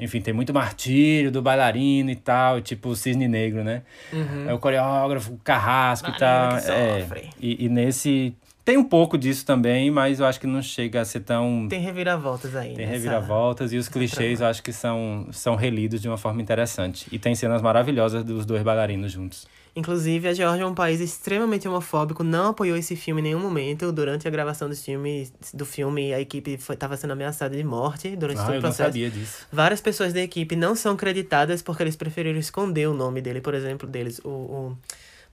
Enfim, 0.00 0.20
tem 0.20 0.32
muito 0.32 0.54
martírio 0.54 1.30
do 1.30 1.42
bailarino 1.42 2.10
e 2.10 2.16
tal, 2.16 2.60
tipo 2.60 2.90
o 2.90 2.96
cisne 2.96 3.26
negro, 3.26 3.64
né? 3.64 3.82
Uhum. 4.12 4.48
É 4.48 4.54
o 4.54 4.58
coreógrafo, 4.58 5.32
o 5.32 5.38
carrasco 5.38 6.10
e 6.10 6.18
tal. 6.18 6.56
É, 6.56 7.04
e, 7.40 7.64
e 7.64 7.68
nesse. 7.68 8.34
Tem 8.68 8.76
um 8.76 8.84
pouco 8.84 9.16
disso 9.16 9.46
também, 9.46 9.90
mas 9.90 10.20
eu 10.20 10.26
acho 10.26 10.38
que 10.38 10.46
não 10.46 10.60
chega 10.60 11.00
a 11.00 11.04
ser 11.06 11.20
tão. 11.20 11.66
Tem 11.70 11.80
reviravoltas 11.80 12.54
aí. 12.54 12.74
Tem 12.74 12.84
nessa- 12.84 12.92
reviravoltas 12.98 13.72
e 13.72 13.78
os 13.78 13.88
clichês 13.88 14.42
eu 14.42 14.46
acho 14.46 14.62
que 14.62 14.74
são, 14.74 15.26
são 15.32 15.56
relidos 15.56 16.02
de 16.02 16.06
uma 16.06 16.18
forma 16.18 16.42
interessante. 16.42 17.06
E 17.10 17.18
tem 17.18 17.34
cenas 17.34 17.62
maravilhosas 17.62 18.22
dos 18.22 18.44
dois 18.44 18.62
bailarinos 18.62 19.10
juntos. 19.10 19.46
Inclusive, 19.74 20.28
a 20.28 20.34
Geórgia 20.34 20.64
é 20.64 20.66
um 20.66 20.74
país 20.74 21.00
extremamente 21.00 21.66
homofóbico, 21.66 22.22
não 22.22 22.48
apoiou 22.48 22.76
esse 22.76 22.94
filme 22.94 23.22
em 23.22 23.24
nenhum 23.24 23.40
momento. 23.40 23.90
Durante 23.90 24.28
a 24.28 24.30
gravação 24.30 24.68
do 24.68 24.76
filme, 24.76 25.30
do 25.54 25.64
filme 25.64 26.12
a 26.12 26.20
equipe 26.20 26.50
estava 26.68 26.94
sendo 26.98 27.12
ameaçada 27.12 27.56
de 27.56 27.64
morte 27.64 28.14
durante 28.16 28.38
Ah, 28.40 28.44
todo 28.44 28.52
eu 28.54 28.58
o 28.58 28.62
não 28.62 28.68
processo. 28.68 28.88
sabia 28.90 29.08
disso. 29.08 29.46
Várias 29.50 29.80
pessoas 29.80 30.12
da 30.12 30.20
equipe 30.20 30.54
não 30.54 30.74
são 30.74 30.94
creditadas 30.94 31.62
porque 31.62 31.82
eles 31.82 31.96
preferiram 31.96 32.38
esconder 32.38 32.86
o 32.86 32.92
nome 32.92 33.22
dele, 33.22 33.40
por 33.40 33.54
exemplo, 33.54 33.88
deles. 33.88 34.20
O, 34.22 34.28
o- 34.28 34.78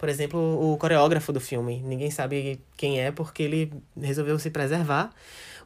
por 0.05 0.09
exemplo, 0.09 0.39
o 0.39 0.77
coreógrafo 0.77 1.33
do 1.33 1.39
filme. 1.39 1.81
Ninguém 1.83 2.11
sabe 2.11 2.61
quem 2.77 3.01
é 3.01 3.11
porque 3.11 3.41
ele 3.41 3.73
resolveu 3.99 4.37
se 4.37 4.51
preservar. 4.51 5.11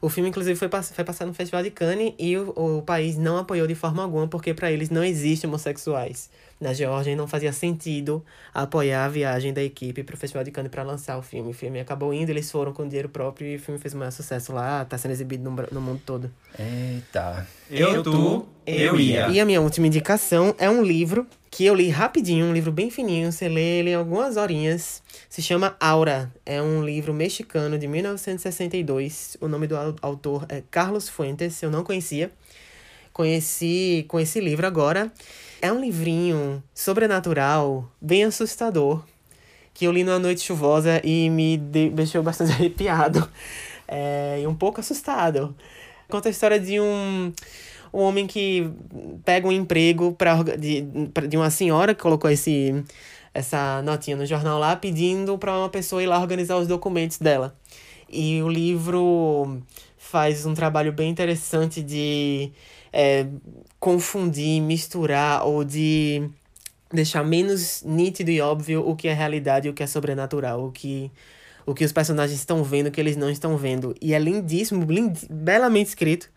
O 0.00 0.08
filme, 0.08 0.30
inclusive, 0.30 0.58
foi, 0.58 0.66
pass 0.66 0.92
foi 0.94 1.04
passado 1.04 1.28
no 1.28 1.34
Festival 1.34 1.62
de 1.62 1.70
Cannes 1.70 2.14
e 2.18 2.38
o, 2.38 2.78
o 2.78 2.80
país 2.80 3.18
não 3.18 3.36
apoiou 3.36 3.66
de 3.66 3.74
forma 3.74 4.02
alguma 4.02 4.26
porque 4.26 4.54
para 4.54 4.72
eles 4.72 4.88
não 4.88 5.04
existem 5.04 5.46
homossexuais. 5.46 6.30
Na 6.58 6.72
Geórgia 6.72 7.14
não 7.14 7.26
fazia 7.26 7.52
sentido 7.52 8.24
apoiar 8.54 9.04
a 9.04 9.08
viagem 9.10 9.52
da 9.52 9.62
equipe 9.62 10.02
para 10.02 10.14
o 10.14 10.16
Festival 10.16 10.42
de 10.42 10.50
Cannes 10.50 10.70
para 10.70 10.84
lançar 10.84 11.18
o 11.18 11.22
filme. 11.22 11.50
O 11.50 11.52
filme 11.52 11.78
acabou 11.78 12.14
indo, 12.14 12.30
eles 12.30 12.50
foram 12.50 12.72
com 12.72 12.88
dinheiro 12.88 13.10
próprio 13.10 13.46
e 13.46 13.56
o 13.56 13.60
filme 13.60 13.78
fez 13.78 13.92
o 13.92 13.98
maior 13.98 14.10
sucesso 14.10 14.54
lá, 14.54 14.86
tá 14.86 14.96
sendo 14.96 15.10
exibido 15.10 15.44
no, 15.44 15.54
no 15.70 15.82
mundo 15.82 16.00
todo. 16.06 16.30
Eita. 16.58 17.46
Eu, 17.70 18.02
tu, 18.02 18.48
eu 18.66 18.98
ia. 18.98 19.28
E 19.28 19.38
a 19.38 19.44
minha 19.44 19.60
última 19.60 19.86
indicação 19.86 20.54
é 20.56 20.70
um 20.70 20.82
livro 20.82 21.26
que 21.50 21.64
eu 21.66 21.74
li 21.74 21.88
rapidinho, 21.88 22.46
um 22.46 22.52
livro 22.52 22.70
bem 22.70 22.90
fininho, 22.90 23.32
você 23.32 23.48
lê 23.48 23.80
ele 23.80 23.90
em 23.90 23.94
algumas 23.94 24.36
horinhas. 24.36 25.02
Se 25.28 25.42
chama 25.42 25.76
Aura. 25.80 26.32
É 26.46 26.62
um 26.62 26.84
livro 26.84 27.12
mexicano 27.12 27.76
de 27.78 27.88
1962. 27.88 29.36
O 29.40 29.48
nome 29.48 29.66
do 29.66 29.76
au- 29.76 29.96
autor 30.00 30.46
é 30.48 30.62
Carlos 30.70 31.08
Fuentes, 31.08 31.60
eu 31.62 31.70
não 31.70 31.82
conhecia. 31.82 32.30
Conheci 33.12 34.04
com 34.08 34.20
esse 34.20 34.40
livro 34.40 34.66
agora. 34.66 35.12
É 35.60 35.72
um 35.72 35.80
livrinho 35.80 36.62
sobrenatural, 36.74 37.90
bem 38.00 38.24
assustador, 38.24 39.04
que 39.74 39.84
eu 39.86 39.92
li 39.92 40.04
numa 40.04 40.18
noite 40.18 40.42
chuvosa 40.42 41.00
e 41.04 41.28
me 41.28 41.56
de- 41.58 41.90
deixou 41.90 42.22
bastante 42.22 42.52
arrepiado 42.54 43.28
é, 43.88 44.40
e 44.42 44.46
um 44.46 44.54
pouco 44.54 44.80
assustado. 44.80 45.54
Conta 46.08 46.28
a 46.28 46.30
história 46.30 46.58
de 46.58 46.80
um, 46.80 47.32
um 47.92 48.00
homem 48.00 48.26
que 48.26 48.70
pega 49.24 49.46
um 49.46 49.52
emprego 49.52 50.12
pra, 50.12 50.42
de, 50.42 50.82
de 51.28 51.36
uma 51.36 51.50
senhora 51.50 51.94
que 51.94 52.02
colocou 52.02 52.30
esse, 52.30 52.84
essa 53.34 53.82
notinha 53.82 54.16
no 54.16 54.26
jornal 54.26 54.58
lá 54.58 54.76
pedindo 54.76 55.36
para 55.38 55.56
uma 55.56 55.68
pessoa 55.68 56.02
ir 56.02 56.06
lá 56.06 56.20
organizar 56.20 56.56
os 56.56 56.66
documentos 56.66 57.18
dela. 57.18 57.54
E 58.08 58.42
o 58.42 58.48
livro 58.48 59.62
faz 59.96 60.44
um 60.46 60.54
trabalho 60.54 60.92
bem 60.92 61.10
interessante 61.10 61.82
de 61.82 62.50
é, 62.92 63.26
confundir, 63.78 64.60
misturar 64.60 65.46
ou 65.46 65.64
de 65.64 66.28
deixar 66.92 67.22
menos 67.22 67.82
nítido 67.84 68.30
e 68.30 68.40
óbvio 68.40 68.86
o 68.88 68.96
que 68.96 69.06
é 69.06 69.12
realidade 69.12 69.68
e 69.68 69.70
o 69.70 69.74
que 69.74 69.82
é 69.82 69.86
sobrenatural, 69.86 70.66
o 70.66 70.72
que 70.72 71.10
o 71.66 71.74
que 71.74 71.84
os 71.84 71.92
personagens 71.92 72.40
estão 72.40 72.64
vendo, 72.64 72.88
o 72.88 72.90
que 72.90 73.00
eles 73.00 73.16
não 73.16 73.30
estão 73.30 73.56
vendo. 73.56 73.94
E 74.00 74.12
é 74.12 74.18
lindíssimo, 74.18 74.84
lind, 74.90 75.16
belamente 75.30 75.90
escrito 75.90 76.28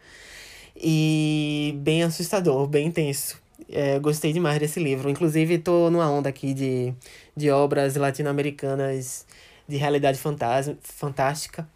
e 0.76 1.76
bem 1.78 2.04
assustador, 2.04 2.68
bem 2.68 2.88
intenso. 2.88 3.42
É, 3.70 3.98
gostei 4.00 4.34
demais 4.34 4.60
desse 4.60 4.80
livro. 4.80 5.10
Inclusive, 5.10 5.58
tô 5.58 5.90
numa 5.90 6.10
onda 6.10 6.30
aqui 6.30 6.54
de, 6.54 6.94
de 7.36 7.50
obras 7.50 7.96
latino-americanas 7.96 9.26
de 9.68 9.78
realidade 9.78 10.18
fantasma, 10.18 10.78
fantástica. 10.82 11.68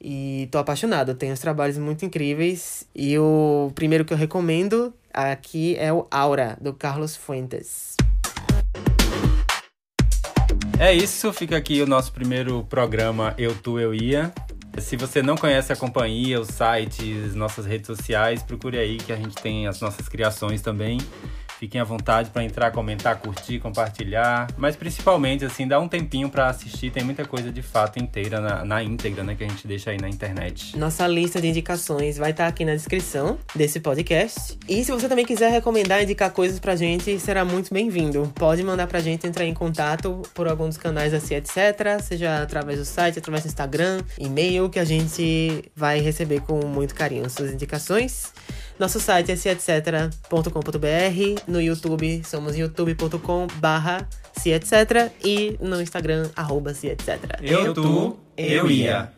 E 0.00 0.48
tô 0.50 0.58
apaixonado. 0.58 1.14
Tem 1.14 1.32
uns 1.32 1.40
trabalhos 1.40 1.78
muito 1.78 2.04
incríveis. 2.04 2.86
E 2.94 3.18
o 3.18 3.70
primeiro 3.74 4.04
que 4.04 4.12
eu 4.12 4.18
recomendo 4.18 4.92
aqui 5.12 5.76
é 5.78 5.92
o 5.92 6.06
Aura, 6.10 6.58
do 6.60 6.74
Carlos 6.74 7.16
Fuentes. 7.16 7.94
É 10.78 10.92
isso, 10.92 11.32
fica 11.32 11.56
aqui 11.56 11.80
o 11.80 11.86
nosso 11.86 12.12
primeiro 12.12 12.64
programa 12.64 13.34
Eu 13.38 13.54
Tu 13.54 13.78
Eu 13.78 13.94
Ia. 13.94 14.32
Se 14.78 14.96
você 14.96 15.22
não 15.22 15.36
conhece 15.36 15.72
a 15.72 15.76
companhia, 15.76 16.40
os 16.40 16.48
sites, 16.48 17.34
nossas 17.34 17.64
redes 17.64 17.86
sociais, 17.86 18.42
procure 18.42 18.78
aí 18.78 18.96
que 18.96 19.12
a 19.12 19.16
gente 19.16 19.34
tem 19.36 19.66
as 19.66 19.80
nossas 19.80 20.08
criações 20.08 20.60
também. 20.60 20.98
Fiquem 21.64 21.80
à 21.80 21.84
vontade 21.84 22.28
para 22.28 22.44
entrar, 22.44 22.72
comentar, 22.72 23.18
curtir, 23.18 23.58
compartilhar, 23.58 24.48
mas 24.54 24.76
principalmente 24.76 25.46
assim, 25.46 25.66
dá 25.66 25.80
um 25.80 25.88
tempinho 25.88 26.28
para 26.28 26.50
assistir, 26.50 26.90
tem 26.90 27.02
muita 27.02 27.24
coisa 27.24 27.50
de 27.50 27.62
fato 27.62 27.98
inteira 27.98 28.38
na, 28.38 28.62
na 28.66 28.82
íntegra, 28.82 29.24
né, 29.24 29.34
que 29.34 29.44
a 29.44 29.48
gente 29.48 29.66
deixa 29.66 29.90
aí 29.90 29.96
na 29.96 30.06
internet. 30.06 30.76
Nossa 30.76 31.06
lista 31.06 31.40
de 31.40 31.48
indicações 31.48 32.18
vai 32.18 32.32
estar 32.32 32.48
aqui 32.48 32.66
na 32.66 32.74
descrição 32.74 33.38
desse 33.54 33.80
podcast. 33.80 34.58
E 34.68 34.84
se 34.84 34.92
você 34.92 35.08
também 35.08 35.24
quiser 35.24 35.50
recomendar, 35.50 36.02
indicar 36.02 36.30
coisas 36.32 36.60
pra 36.60 36.76
gente, 36.76 37.18
será 37.18 37.46
muito 37.46 37.72
bem-vindo. 37.72 38.30
Pode 38.34 38.62
mandar 38.62 38.86
pra 38.86 39.00
gente 39.00 39.26
entrar 39.26 39.46
em 39.46 39.54
contato 39.54 40.20
por 40.34 40.46
algum 40.46 40.68
dos 40.68 40.76
canais 40.76 41.14
assim, 41.14 41.36
etc. 41.36 41.98
Seja 42.02 42.42
através 42.42 42.78
do 42.78 42.84
site, 42.84 43.20
através 43.20 43.42
do 43.42 43.46
Instagram, 43.46 44.02
e-mail, 44.18 44.68
que 44.68 44.78
a 44.78 44.84
gente 44.84 45.64
vai 45.74 45.98
receber 45.98 46.42
com 46.42 46.66
muito 46.66 46.94
carinho 46.94 47.30
suas 47.30 47.50
indicações. 47.50 48.34
Nosso 48.78 49.00
site 49.00 49.30
é 49.30 49.34
etc.com.br. 49.34 51.42
No 51.46 51.60
YouTube 51.60 52.22
somos 52.24 52.56
youtube.com 52.56 53.46
barra 53.56 54.08
etc. 54.44 55.12
E 55.24 55.56
no 55.60 55.80
Instagram, 55.80 56.28
arroba 56.34 56.70
etc. 56.70 57.18
Eu, 57.40 57.72
tu, 57.72 58.18
eu 58.36 58.70
ia. 58.70 59.12